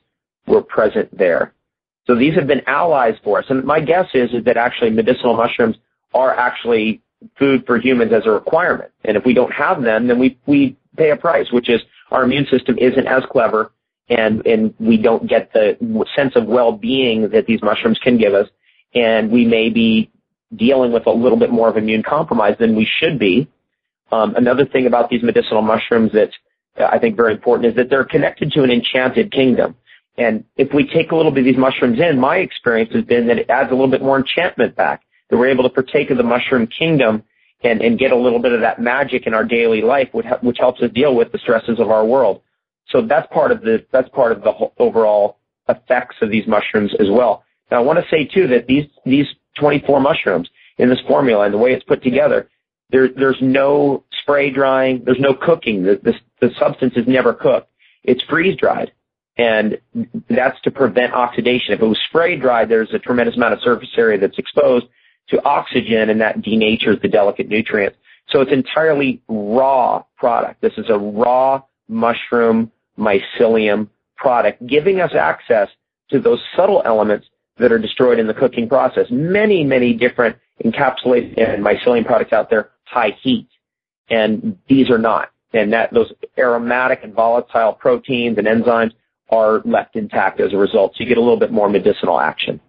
were 0.48 0.62
present 0.62 1.16
there. 1.16 1.54
So 2.06 2.14
these 2.14 2.34
have 2.34 2.46
been 2.46 2.62
allies 2.66 3.14
for 3.22 3.38
us. 3.38 3.44
And 3.48 3.64
my 3.64 3.80
guess 3.80 4.06
is, 4.14 4.30
is 4.32 4.44
that 4.44 4.56
actually 4.56 4.90
medicinal 4.90 5.36
mushrooms 5.36 5.76
are 6.14 6.34
actually 6.34 7.02
food 7.38 7.64
for 7.66 7.78
humans 7.78 8.12
as 8.12 8.26
a 8.26 8.30
requirement. 8.30 8.90
And 9.04 9.16
if 9.16 9.24
we 9.24 9.34
don't 9.34 9.52
have 9.52 9.82
them, 9.82 10.06
then 10.08 10.18
we, 10.18 10.38
we 10.46 10.76
pay 10.96 11.10
a 11.10 11.16
price, 11.16 11.52
which 11.52 11.68
is 11.68 11.80
our 12.10 12.24
immune 12.24 12.46
system 12.50 12.78
isn't 12.78 13.06
as 13.06 13.22
clever 13.30 13.72
and, 14.08 14.44
and 14.44 14.74
we 14.80 14.96
don't 14.96 15.28
get 15.28 15.52
the 15.52 15.76
sense 16.16 16.34
of 16.34 16.46
well-being 16.46 17.30
that 17.30 17.46
these 17.46 17.62
mushrooms 17.62 17.98
can 18.02 18.18
give 18.18 18.34
us. 18.34 18.48
And 18.92 19.30
we 19.30 19.46
may 19.46 19.70
be 19.70 20.10
dealing 20.56 20.92
with 20.92 21.06
a 21.06 21.12
little 21.12 21.38
bit 21.38 21.50
more 21.50 21.68
of 21.68 21.76
immune 21.76 22.02
compromise 22.02 22.56
than 22.58 22.74
we 22.74 22.88
should 22.98 23.20
be. 23.20 23.48
Um, 24.10 24.34
another 24.34 24.66
thing 24.66 24.86
about 24.86 25.10
these 25.10 25.22
medicinal 25.22 25.62
mushrooms 25.62 26.10
that 26.12 26.30
I 26.76 26.98
think 26.98 27.16
very 27.16 27.32
important 27.32 27.66
is 27.66 27.76
that 27.76 27.88
they're 27.88 28.04
connected 28.04 28.50
to 28.52 28.64
an 28.64 28.70
enchanted 28.72 29.30
kingdom. 29.30 29.76
And 30.20 30.44
if 30.58 30.74
we 30.74 30.86
take 30.86 31.12
a 31.12 31.16
little 31.16 31.32
bit 31.32 31.40
of 31.40 31.46
these 31.46 31.56
mushrooms 31.56 31.98
in, 31.98 32.20
my 32.20 32.36
experience 32.36 32.92
has 32.92 33.04
been 33.04 33.26
that 33.28 33.38
it 33.38 33.48
adds 33.48 33.70
a 33.70 33.74
little 33.74 33.88
bit 33.88 34.02
more 34.02 34.18
enchantment 34.18 34.76
back 34.76 35.02
that 35.30 35.38
we're 35.38 35.48
able 35.48 35.62
to 35.64 35.70
partake 35.70 36.10
of 36.10 36.18
the 36.18 36.22
mushroom 36.22 36.66
kingdom 36.66 37.24
and, 37.62 37.80
and 37.80 37.98
get 37.98 38.12
a 38.12 38.16
little 38.16 38.38
bit 38.38 38.52
of 38.52 38.60
that 38.60 38.78
magic 38.78 39.26
in 39.26 39.32
our 39.32 39.44
daily 39.44 39.80
life, 39.80 40.10
which, 40.12 40.26
which 40.42 40.58
helps 40.58 40.82
us 40.82 40.90
deal 40.92 41.14
with 41.14 41.32
the 41.32 41.38
stresses 41.38 41.80
of 41.80 41.90
our 41.90 42.04
world. 42.04 42.42
So 42.90 43.00
that's 43.00 43.32
part 43.32 43.50
of 43.50 43.62
the 43.62 43.86
that's 43.92 44.10
part 44.10 44.32
of 44.32 44.42
the 44.42 44.52
overall 44.78 45.38
effects 45.68 46.16
of 46.20 46.30
these 46.30 46.46
mushrooms 46.46 46.92
as 47.00 47.08
well. 47.08 47.44
Now 47.70 47.78
I 47.78 47.80
want 47.80 47.98
to 47.98 48.04
say 48.10 48.26
too 48.26 48.46
that 48.48 48.66
these 48.66 48.86
these 49.06 49.26
24 49.58 50.00
mushrooms 50.00 50.50
in 50.76 50.90
this 50.90 51.00
formula 51.08 51.44
and 51.44 51.54
the 51.54 51.58
way 51.58 51.72
it's 51.72 51.84
put 51.84 52.02
together, 52.02 52.50
there 52.90 53.08
there's 53.08 53.38
no 53.40 54.04
spray 54.20 54.50
drying, 54.50 55.02
there's 55.04 55.20
no 55.20 55.32
cooking. 55.32 55.84
The, 55.84 55.98
the 56.02 56.14
the 56.46 56.54
substance 56.58 56.94
is 56.96 57.06
never 57.06 57.32
cooked. 57.32 57.70
It's 58.02 58.22
freeze 58.24 58.56
dried, 58.56 58.92
and 59.40 59.78
that's 60.28 60.60
to 60.60 60.70
prevent 60.70 61.14
oxidation. 61.14 61.72
If 61.72 61.80
it 61.80 61.86
was 61.86 61.98
spray 62.08 62.36
dried, 62.36 62.68
there's 62.68 62.92
a 62.92 62.98
tremendous 62.98 63.36
amount 63.36 63.54
of 63.54 63.62
surface 63.62 63.88
area 63.96 64.18
that's 64.18 64.38
exposed 64.38 64.84
to 65.30 65.42
oxygen 65.44 66.10
and 66.10 66.20
that 66.20 66.42
denatures 66.42 67.00
the 67.00 67.08
delicate 67.08 67.48
nutrients. 67.48 67.96
So 68.28 68.42
it's 68.42 68.52
entirely 68.52 69.22
raw 69.28 70.04
product. 70.18 70.60
This 70.60 70.74
is 70.76 70.90
a 70.90 70.98
raw 70.98 71.62
mushroom 71.88 72.70
mycelium 72.98 73.88
product, 74.14 74.66
giving 74.66 75.00
us 75.00 75.14
access 75.14 75.70
to 76.10 76.20
those 76.20 76.40
subtle 76.54 76.82
elements 76.84 77.26
that 77.56 77.72
are 77.72 77.78
destroyed 77.78 78.18
in 78.18 78.26
the 78.26 78.34
cooking 78.34 78.68
process. 78.68 79.06
Many, 79.10 79.64
many 79.64 79.94
different 79.94 80.36
encapsulated 80.62 81.38
and 81.38 81.64
mycelium 81.64 82.04
products 82.04 82.34
out 82.34 82.50
there, 82.50 82.72
high 82.84 83.16
heat, 83.22 83.48
and 84.10 84.58
these 84.68 84.90
are 84.90 84.98
not. 84.98 85.30
And 85.54 85.72
that 85.72 85.94
those 85.94 86.12
aromatic 86.36 87.00
and 87.04 87.14
volatile 87.14 87.72
proteins 87.72 88.36
and 88.36 88.46
enzymes 88.46 88.92
are 89.30 89.62
left 89.64 89.96
intact 89.96 90.40
as 90.40 90.52
a 90.52 90.56
result. 90.56 90.92
So 90.92 91.02
you 91.02 91.08
get 91.08 91.18
a 91.18 91.20
little 91.20 91.38
bit 91.38 91.52
more 91.52 91.68
medicinal 91.68 92.20
action. 92.20 92.60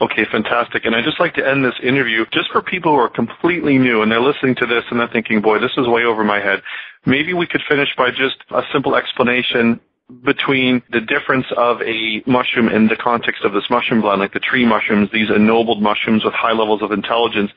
Okay, 0.00 0.24
fantastic. 0.32 0.86
And 0.86 0.94
I'd 0.94 1.04
just 1.04 1.20
like 1.20 1.34
to 1.34 1.46
end 1.46 1.62
this 1.62 1.74
interview 1.82 2.24
just 2.32 2.50
for 2.50 2.62
people 2.62 2.92
who 2.92 2.98
are 2.98 3.10
completely 3.10 3.76
new 3.76 4.00
and 4.00 4.10
they're 4.10 4.20
listening 4.20 4.54
to 4.56 4.66
this 4.66 4.82
and 4.90 4.98
they're 4.98 5.08
thinking, 5.08 5.42
boy, 5.42 5.58
this 5.58 5.72
is 5.76 5.86
way 5.86 6.04
over 6.04 6.24
my 6.24 6.40
head. 6.40 6.62
Maybe 7.04 7.34
we 7.34 7.46
could 7.46 7.60
finish 7.68 7.88
by 7.96 8.10
just 8.10 8.36
a 8.50 8.62
simple 8.72 8.96
explanation 8.96 9.78
between 10.24 10.82
the 10.90 11.00
difference 11.00 11.46
of 11.56 11.80
a 11.82 12.22
mushroom 12.26 12.68
in 12.68 12.88
the 12.88 12.96
context 12.96 13.44
of 13.44 13.52
this 13.52 13.64
mushroom 13.70 14.00
blend, 14.00 14.20
like 14.20 14.32
the 14.32 14.40
tree 14.40 14.66
mushrooms, 14.66 15.08
these 15.12 15.28
ennobled 15.34 15.82
mushrooms 15.82 16.24
with 16.24 16.34
high 16.34 16.52
levels 16.52 16.82
of 16.82 16.92
intelligence, 16.92 17.50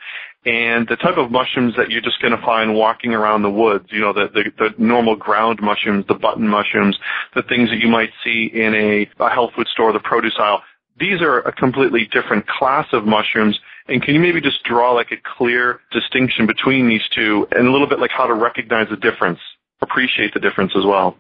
and 0.46 0.88
the 0.88 0.98
type 0.98 1.18
of 1.18 1.32
mushrooms 1.32 1.74
that 1.78 1.90
you're 1.90 2.02
just 2.02 2.22
going 2.22 2.36
to 2.36 2.42
find 2.46 2.76
walking 2.76 3.14
around 3.14 3.44
the 3.44 3.50
woods, 3.50 3.86
you 3.90 4.02
know, 4.02 4.14
the, 4.14 4.28
the, 4.34 4.44
the 4.58 4.76
normal 4.78 5.16
ground 5.16 5.60
mushrooms, 5.62 6.06
the 6.08 6.14
button 6.14 6.48
mushrooms, 6.48 6.98
the 7.34 7.44
things 7.44 7.70
that 7.70 7.80
you 7.80 7.88
might 7.88 8.12
see 8.24 8.52
in 8.54 8.76
a, 8.76 9.10
a 9.24 9.30
health 9.30 9.52
food 9.56 9.68
store, 9.68 9.94
the 9.94 10.00
produce 10.00 10.36
aisle 10.38 10.62
these 11.00 11.22
are 11.22 11.40
a 11.40 11.52
completely 11.52 12.08
different 12.12 12.48
class 12.48 12.88
of 12.94 13.06
mushrooms. 13.06 13.60
And 13.88 14.02
can 14.02 14.14
you 14.14 14.20
maybe 14.20 14.42
just 14.42 14.64
draw 14.64 14.94
like 14.94 15.12
a 15.12 15.18
clear 15.38 15.82
distinction 15.92 16.46
between 16.46 16.88
these 16.88 17.02
two 17.16 17.48
and 17.52 17.68
a 17.68 17.72
little 17.72 17.88
bit 17.88 18.00
like 18.00 18.12
how 18.12 18.28
to 18.28 18.34
recognize 18.34 18.88
the 18.90 18.98
difference, 18.98 19.40
appreciate 19.82 20.34
the 20.34 20.40
difference 20.40 20.74
as 20.78 20.86
well? 20.86 21.18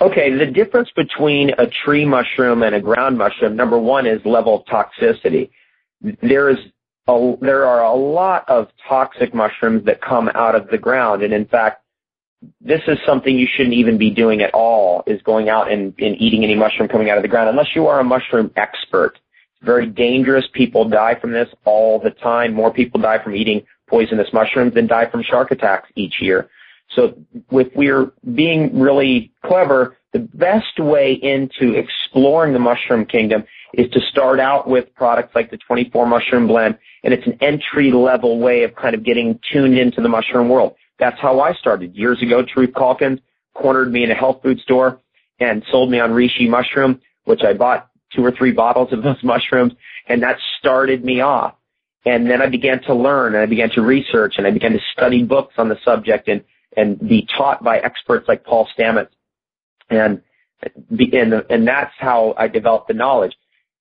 Okay, 0.00 0.36
the 0.36 0.46
difference 0.46 0.90
between 0.96 1.50
a 1.58 1.66
tree 1.84 2.04
mushroom 2.04 2.62
and 2.62 2.74
a 2.74 2.80
ground 2.80 3.18
mushroom, 3.18 3.54
number 3.54 3.78
one 3.78 4.06
is 4.06 4.20
level 4.24 4.60
of 4.60 4.66
toxicity. 4.66 5.50
There 6.22 6.50
is 6.50 6.58
a, 7.06 7.34
there 7.40 7.66
are 7.66 7.84
a 7.84 7.94
lot 7.94 8.48
of 8.48 8.68
toxic 8.88 9.34
mushrooms 9.34 9.84
that 9.84 10.00
come 10.00 10.30
out 10.34 10.54
of 10.54 10.68
the 10.68 10.78
ground, 10.78 11.22
and 11.22 11.32
in 11.32 11.44
fact, 11.44 11.82
this 12.60 12.80
is 12.88 12.98
something 13.06 13.36
you 13.36 13.46
shouldn't 13.56 13.74
even 13.74 13.98
be 13.98 14.10
doing 14.10 14.40
at 14.40 14.52
all 14.52 15.04
is 15.06 15.22
going 15.22 15.48
out 15.48 15.70
and, 15.70 15.94
and 15.98 16.20
eating 16.20 16.42
any 16.42 16.54
mushroom 16.54 16.88
coming 16.88 17.08
out 17.08 17.16
of 17.16 17.22
the 17.22 17.28
ground 17.28 17.48
unless 17.48 17.68
you 17.74 17.86
are 17.86 18.00
a 18.00 18.04
mushroom 18.04 18.50
expert. 18.56 19.18
It's 19.56 19.64
very 19.64 19.86
dangerous. 19.86 20.44
People 20.52 20.88
die 20.88 21.16
from 21.20 21.32
this 21.32 21.48
all 21.64 22.00
the 22.00 22.10
time. 22.10 22.52
More 22.52 22.72
people 22.72 23.00
die 23.00 23.22
from 23.22 23.36
eating 23.36 23.64
poisonous 23.88 24.28
mushrooms 24.32 24.74
than 24.74 24.86
die 24.86 25.08
from 25.08 25.22
shark 25.22 25.50
attacks 25.50 25.88
each 25.94 26.14
year. 26.20 26.48
So 26.94 27.14
if 27.50 27.68
we're 27.74 28.12
being 28.34 28.78
really 28.78 29.32
clever, 29.44 29.96
the 30.12 30.18
best 30.18 30.78
way 30.78 31.14
into 31.14 31.74
exploring 31.74 32.52
the 32.52 32.58
mushroom 32.58 33.06
kingdom 33.06 33.44
is 33.74 33.90
to 33.92 34.00
start 34.10 34.38
out 34.38 34.68
with 34.68 34.94
products 34.94 35.34
like 35.34 35.50
the 35.50 35.56
24 35.56 36.06
mushroom 36.06 36.46
blend, 36.46 36.78
and 37.02 37.14
it's 37.14 37.26
an 37.26 37.38
entry 37.40 37.90
level 37.90 38.38
way 38.38 38.64
of 38.64 38.74
kind 38.74 38.94
of 38.94 39.02
getting 39.02 39.40
tuned 39.50 39.78
into 39.78 40.02
the 40.02 40.08
mushroom 40.08 40.48
world. 40.48 40.74
That's 40.98 41.18
how 41.18 41.40
I 41.40 41.54
started. 41.54 41.96
Years 41.96 42.22
ago, 42.22 42.42
Truth 42.42 42.74
Calkins 42.76 43.20
cornered 43.54 43.90
me 43.90 44.04
in 44.04 44.10
a 44.10 44.14
health 44.14 44.40
food 44.42 44.60
store 44.60 45.00
and 45.40 45.64
sold 45.70 45.90
me 45.90 45.98
on 45.98 46.10
reishi 46.10 46.48
mushroom, 46.48 47.00
which 47.24 47.42
I 47.42 47.54
bought 47.54 47.88
two 48.14 48.24
or 48.24 48.30
three 48.30 48.52
bottles 48.52 48.92
of 48.92 49.02
those 49.02 49.16
mushrooms, 49.22 49.72
and 50.06 50.22
that 50.22 50.38
started 50.58 51.04
me 51.04 51.20
off. 51.20 51.54
And 52.04 52.28
then 52.28 52.42
I 52.42 52.48
began 52.48 52.82
to 52.82 52.94
learn 52.94 53.34
and 53.34 53.42
I 53.42 53.46
began 53.46 53.70
to 53.70 53.80
research 53.80 54.34
and 54.36 54.46
I 54.46 54.50
began 54.50 54.72
to 54.72 54.80
study 54.92 55.22
books 55.22 55.54
on 55.56 55.68
the 55.68 55.78
subject 55.84 56.26
and, 56.28 56.42
and 56.76 56.98
be 57.08 57.26
taught 57.36 57.62
by 57.62 57.78
experts 57.78 58.28
like 58.28 58.44
Paul 58.44 58.68
Stamets. 58.76 59.08
And, 59.90 60.22
and, 60.90 61.32
and 61.50 61.68
that's 61.68 61.94
how 61.98 62.34
I 62.38 62.48
developed 62.48 62.88
the 62.88 62.94
knowledge. 62.94 63.34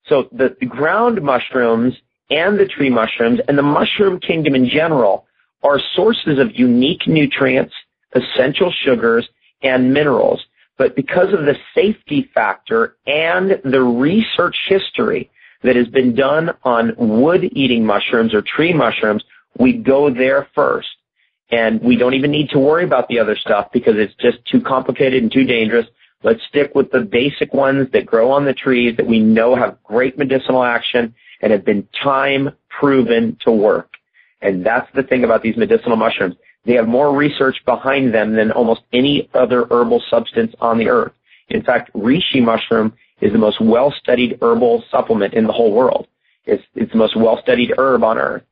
So 0.07 0.27
the, 0.31 0.55
the 0.59 0.65
ground 0.65 1.21
mushrooms 1.21 1.93
and 2.29 2.59
the 2.59 2.65
tree 2.65 2.89
mushrooms 2.89 3.39
and 3.47 3.57
the 3.57 3.63
mushroom 3.63 4.19
kingdom 4.19 4.55
in 4.55 4.67
general 4.67 5.25
are 5.63 5.79
sources 5.95 6.39
of 6.39 6.57
unique 6.57 7.07
nutrients, 7.07 7.73
essential 8.13 8.73
sugars, 8.83 9.27
and 9.61 9.93
minerals. 9.93 10.43
But 10.77 10.95
because 10.95 11.33
of 11.33 11.45
the 11.45 11.55
safety 11.75 12.29
factor 12.33 12.97
and 13.05 13.61
the 13.63 13.81
research 13.81 14.57
history 14.67 15.29
that 15.61 15.75
has 15.75 15.87
been 15.87 16.15
done 16.15 16.49
on 16.63 16.95
wood-eating 16.97 17.85
mushrooms 17.85 18.33
or 18.33 18.41
tree 18.41 18.73
mushrooms, 18.73 19.23
we 19.59 19.73
go 19.73 20.09
there 20.09 20.47
first. 20.55 20.87
And 21.51 21.81
we 21.81 21.97
don't 21.97 22.13
even 22.13 22.31
need 22.31 22.49
to 22.51 22.59
worry 22.59 22.85
about 22.85 23.09
the 23.09 23.19
other 23.19 23.35
stuff 23.35 23.71
because 23.73 23.97
it's 23.97 24.15
just 24.15 24.43
too 24.45 24.61
complicated 24.61 25.21
and 25.21 25.31
too 25.31 25.43
dangerous. 25.43 25.85
Let's 26.23 26.41
stick 26.47 26.73
with 26.75 26.91
the 26.91 27.01
basic 27.01 27.53
ones 27.53 27.89
that 27.91 28.05
grow 28.05 28.31
on 28.31 28.45
the 28.45 28.53
trees 28.53 28.95
that 28.97 29.05
we 29.05 29.19
know 29.19 29.55
have 29.55 29.81
great 29.83 30.17
medicinal 30.17 30.63
action 30.63 31.13
and 31.41 31.51
have 31.51 31.65
been 31.65 31.87
time 32.01 32.51
proven 32.69 33.37
to 33.43 33.51
work. 33.51 33.89
And 34.41 34.65
that's 34.65 34.87
the 34.93 35.03
thing 35.03 35.23
about 35.23 35.41
these 35.43 35.57
medicinal 35.57 35.97
mushrooms. 35.97 36.35
They 36.63 36.73
have 36.73 36.87
more 36.87 37.15
research 37.15 37.57
behind 37.65 38.13
them 38.13 38.33
than 38.35 38.51
almost 38.51 38.81
any 38.93 39.29
other 39.33 39.65
herbal 39.71 40.03
substance 40.09 40.53
on 40.61 40.77
the 40.77 40.89
earth. 40.89 41.13
In 41.49 41.63
fact, 41.63 41.91
reishi 41.93 42.41
mushroom 42.41 42.93
is 43.19 43.31
the 43.31 43.39
most 43.39 43.59
well-studied 43.59 44.37
herbal 44.41 44.83
supplement 44.89 45.33
in 45.33 45.47
the 45.47 45.53
whole 45.53 45.73
world. 45.73 46.07
It's, 46.45 46.63
it's 46.75 46.91
the 46.91 46.97
most 46.97 47.15
well-studied 47.15 47.73
herb 47.77 48.03
on 48.03 48.17
earth. 48.17 48.43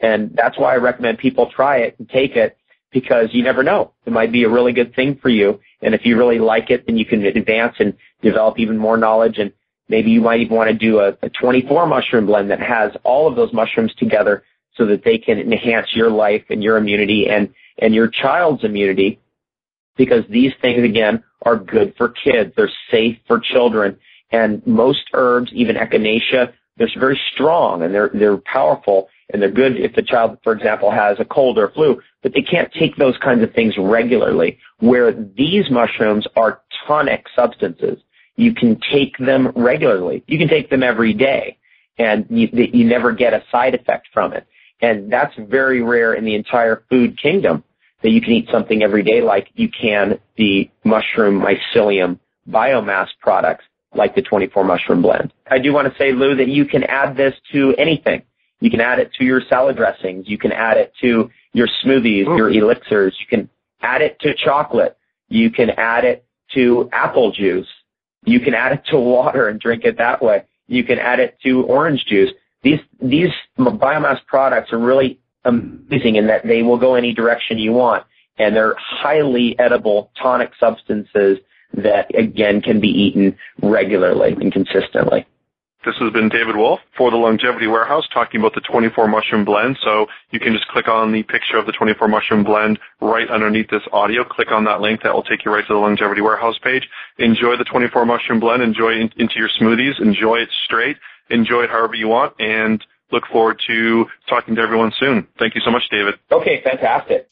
And 0.00 0.32
that's 0.34 0.58
why 0.58 0.74
I 0.74 0.76
recommend 0.76 1.18
people 1.18 1.50
try 1.50 1.78
it 1.78 1.96
and 1.98 2.08
take 2.08 2.36
it 2.36 2.58
because 2.92 3.28
you 3.32 3.42
never 3.42 3.62
know. 3.62 3.92
It 4.04 4.12
might 4.12 4.32
be 4.32 4.44
a 4.44 4.48
really 4.48 4.72
good 4.72 4.94
thing 4.94 5.16
for 5.16 5.28
you. 5.28 5.60
And 5.82 5.94
if 5.94 6.04
you 6.04 6.16
really 6.16 6.38
like 6.38 6.70
it, 6.70 6.86
then 6.86 6.96
you 6.96 7.04
can 7.04 7.24
advance 7.24 7.76
and 7.78 7.94
develop 8.22 8.58
even 8.58 8.76
more 8.78 8.96
knowledge. 8.96 9.38
And 9.38 9.52
maybe 9.88 10.10
you 10.10 10.20
might 10.20 10.40
even 10.40 10.56
want 10.56 10.70
to 10.70 10.76
do 10.76 11.00
a, 11.00 11.16
a 11.22 11.30
24 11.30 11.86
mushroom 11.86 12.26
blend 12.26 12.50
that 12.50 12.60
has 12.60 12.92
all 13.04 13.28
of 13.28 13.36
those 13.36 13.52
mushrooms 13.52 13.94
together 13.96 14.44
so 14.76 14.86
that 14.86 15.04
they 15.04 15.18
can 15.18 15.38
enhance 15.38 15.94
your 15.94 16.10
life 16.10 16.44
and 16.50 16.62
your 16.62 16.76
immunity 16.76 17.28
and, 17.28 17.52
and 17.78 17.94
your 17.94 18.08
child's 18.08 18.64
immunity 18.64 19.20
because 19.96 20.24
these 20.28 20.52
things 20.60 20.84
again 20.84 21.22
are 21.42 21.56
good 21.56 21.94
for 21.96 22.10
kids. 22.10 22.52
They're 22.56 22.70
safe 22.90 23.18
for 23.26 23.40
children. 23.40 23.98
And 24.30 24.66
most 24.66 25.04
herbs, 25.14 25.50
even 25.54 25.76
echinacea, 25.76 26.52
they're 26.76 26.88
very 26.98 27.20
strong 27.32 27.82
and 27.82 27.94
they're, 27.94 28.10
they're 28.12 28.36
powerful 28.38 29.08
and 29.32 29.42
they're 29.42 29.50
good 29.50 29.76
if 29.76 29.94
the 29.94 30.02
child, 30.02 30.38
for 30.44 30.52
example, 30.52 30.90
has 30.90 31.18
a 31.18 31.24
cold 31.24 31.58
or 31.58 31.70
flu, 31.70 32.00
but 32.22 32.32
they 32.32 32.42
can't 32.42 32.72
take 32.72 32.96
those 32.96 33.16
kinds 33.18 33.42
of 33.42 33.52
things 33.52 33.74
regularly. 33.78 34.58
Where 34.78 35.12
these 35.12 35.70
mushrooms 35.70 36.26
are 36.36 36.62
tonic 36.86 37.26
substances. 37.34 37.98
You 38.36 38.54
can 38.54 38.78
take 38.92 39.16
them 39.18 39.52
regularly. 39.56 40.22
You 40.26 40.38
can 40.38 40.48
take 40.48 40.70
them 40.70 40.82
every 40.82 41.14
day 41.14 41.58
and 41.98 42.26
you, 42.28 42.48
you 42.52 42.84
never 42.84 43.12
get 43.12 43.32
a 43.32 43.42
side 43.50 43.74
effect 43.74 44.08
from 44.12 44.32
it. 44.32 44.46
And 44.80 45.10
that's 45.10 45.34
very 45.38 45.82
rare 45.82 46.14
in 46.14 46.24
the 46.24 46.34
entire 46.34 46.84
food 46.90 47.18
kingdom 47.20 47.64
that 48.02 48.10
you 48.10 48.20
can 48.20 48.32
eat 48.32 48.48
something 48.52 48.82
every 48.82 49.02
day 49.02 49.22
like 49.22 49.48
you 49.54 49.68
can 49.70 50.20
the 50.36 50.70
mushroom 50.84 51.42
mycelium 51.42 52.18
biomass 52.48 53.08
products 53.20 53.64
like 53.94 54.14
the 54.14 54.22
24 54.22 54.64
mushroom 54.64 55.00
blend. 55.00 55.32
I 55.50 55.58
do 55.58 55.72
want 55.72 55.90
to 55.90 55.98
say, 55.98 56.12
Lou, 56.12 56.36
that 56.36 56.48
you 56.48 56.66
can 56.66 56.84
add 56.84 57.16
this 57.16 57.34
to 57.52 57.74
anything. 57.76 58.22
You 58.60 58.70
can 58.70 58.80
add 58.80 58.98
it 58.98 59.12
to 59.14 59.24
your 59.24 59.42
salad 59.48 59.76
dressings. 59.76 60.28
You 60.28 60.38
can 60.38 60.52
add 60.52 60.76
it 60.76 60.92
to 61.02 61.30
your 61.52 61.68
smoothies, 61.84 62.24
your 62.24 62.50
mm-hmm. 62.50 62.64
elixirs. 62.64 63.16
You 63.20 63.26
can 63.26 63.48
add 63.82 64.02
it 64.02 64.18
to 64.20 64.34
chocolate. 64.34 64.96
You 65.28 65.50
can 65.50 65.70
add 65.70 66.04
it 66.04 66.24
to 66.54 66.88
apple 66.92 67.32
juice. 67.32 67.68
You 68.24 68.40
can 68.40 68.54
add 68.54 68.72
it 68.72 68.84
to 68.90 68.98
water 68.98 69.48
and 69.48 69.60
drink 69.60 69.84
it 69.84 69.98
that 69.98 70.22
way. 70.22 70.44
You 70.68 70.84
can 70.84 70.98
add 70.98 71.20
it 71.20 71.38
to 71.44 71.64
orange 71.64 72.04
juice. 72.06 72.30
These, 72.62 72.80
these 73.00 73.30
biomass 73.58 74.24
products 74.26 74.72
are 74.72 74.78
really 74.78 75.20
amazing 75.44 76.16
in 76.16 76.26
that 76.26 76.46
they 76.46 76.62
will 76.62 76.78
go 76.78 76.94
any 76.94 77.14
direction 77.14 77.58
you 77.58 77.72
want. 77.72 78.04
And 78.38 78.54
they're 78.54 78.74
highly 78.78 79.58
edible 79.58 80.10
tonic 80.20 80.50
substances 80.58 81.38
that 81.74 82.12
again 82.14 82.60
can 82.60 82.80
be 82.80 82.88
eaten 82.88 83.36
regularly 83.62 84.32
and 84.32 84.52
consistently. 84.52 85.26
This 85.86 85.94
has 86.00 86.12
been 86.12 86.28
David 86.28 86.56
Wolfe 86.56 86.80
for 86.98 87.12
the 87.12 87.16
Longevity 87.16 87.68
Warehouse 87.68 88.08
talking 88.12 88.40
about 88.40 88.56
the 88.56 88.60
24 88.60 89.06
mushroom 89.06 89.44
blend. 89.44 89.78
So 89.84 90.08
you 90.32 90.40
can 90.40 90.52
just 90.52 90.66
click 90.66 90.88
on 90.88 91.12
the 91.12 91.22
picture 91.22 91.58
of 91.58 91.66
the 91.66 91.70
24 91.70 92.08
mushroom 92.08 92.42
blend 92.42 92.80
right 93.00 93.30
underneath 93.30 93.70
this 93.70 93.84
audio. 93.92 94.24
Click 94.24 94.50
on 94.50 94.64
that 94.64 94.80
link. 94.80 95.04
That 95.04 95.14
will 95.14 95.22
take 95.22 95.44
you 95.44 95.54
right 95.54 95.64
to 95.64 95.72
the 95.72 95.78
Longevity 95.78 96.22
Warehouse 96.22 96.58
page. 96.58 96.88
Enjoy 97.18 97.56
the 97.56 97.62
24 97.62 98.04
mushroom 98.04 98.40
blend. 98.40 98.64
Enjoy 98.64 98.94
it 98.94 99.12
into 99.16 99.38
your 99.38 99.48
smoothies. 99.48 100.00
Enjoy 100.00 100.38
it 100.38 100.48
straight. 100.64 100.96
Enjoy 101.30 101.62
it 101.62 101.70
however 101.70 101.94
you 101.94 102.08
want 102.08 102.34
and 102.40 102.84
look 103.12 103.22
forward 103.30 103.62
to 103.68 104.06
talking 104.28 104.56
to 104.56 104.62
everyone 104.62 104.92
soon. 104.98 105.28
Thank 105.38 105.54
you 105.54 105.60
so 105.64 105.70
much, 105.70 105.84
David. 105.88 106.14
Okay, 106.32 106.62
fantastic. 106.64 107.28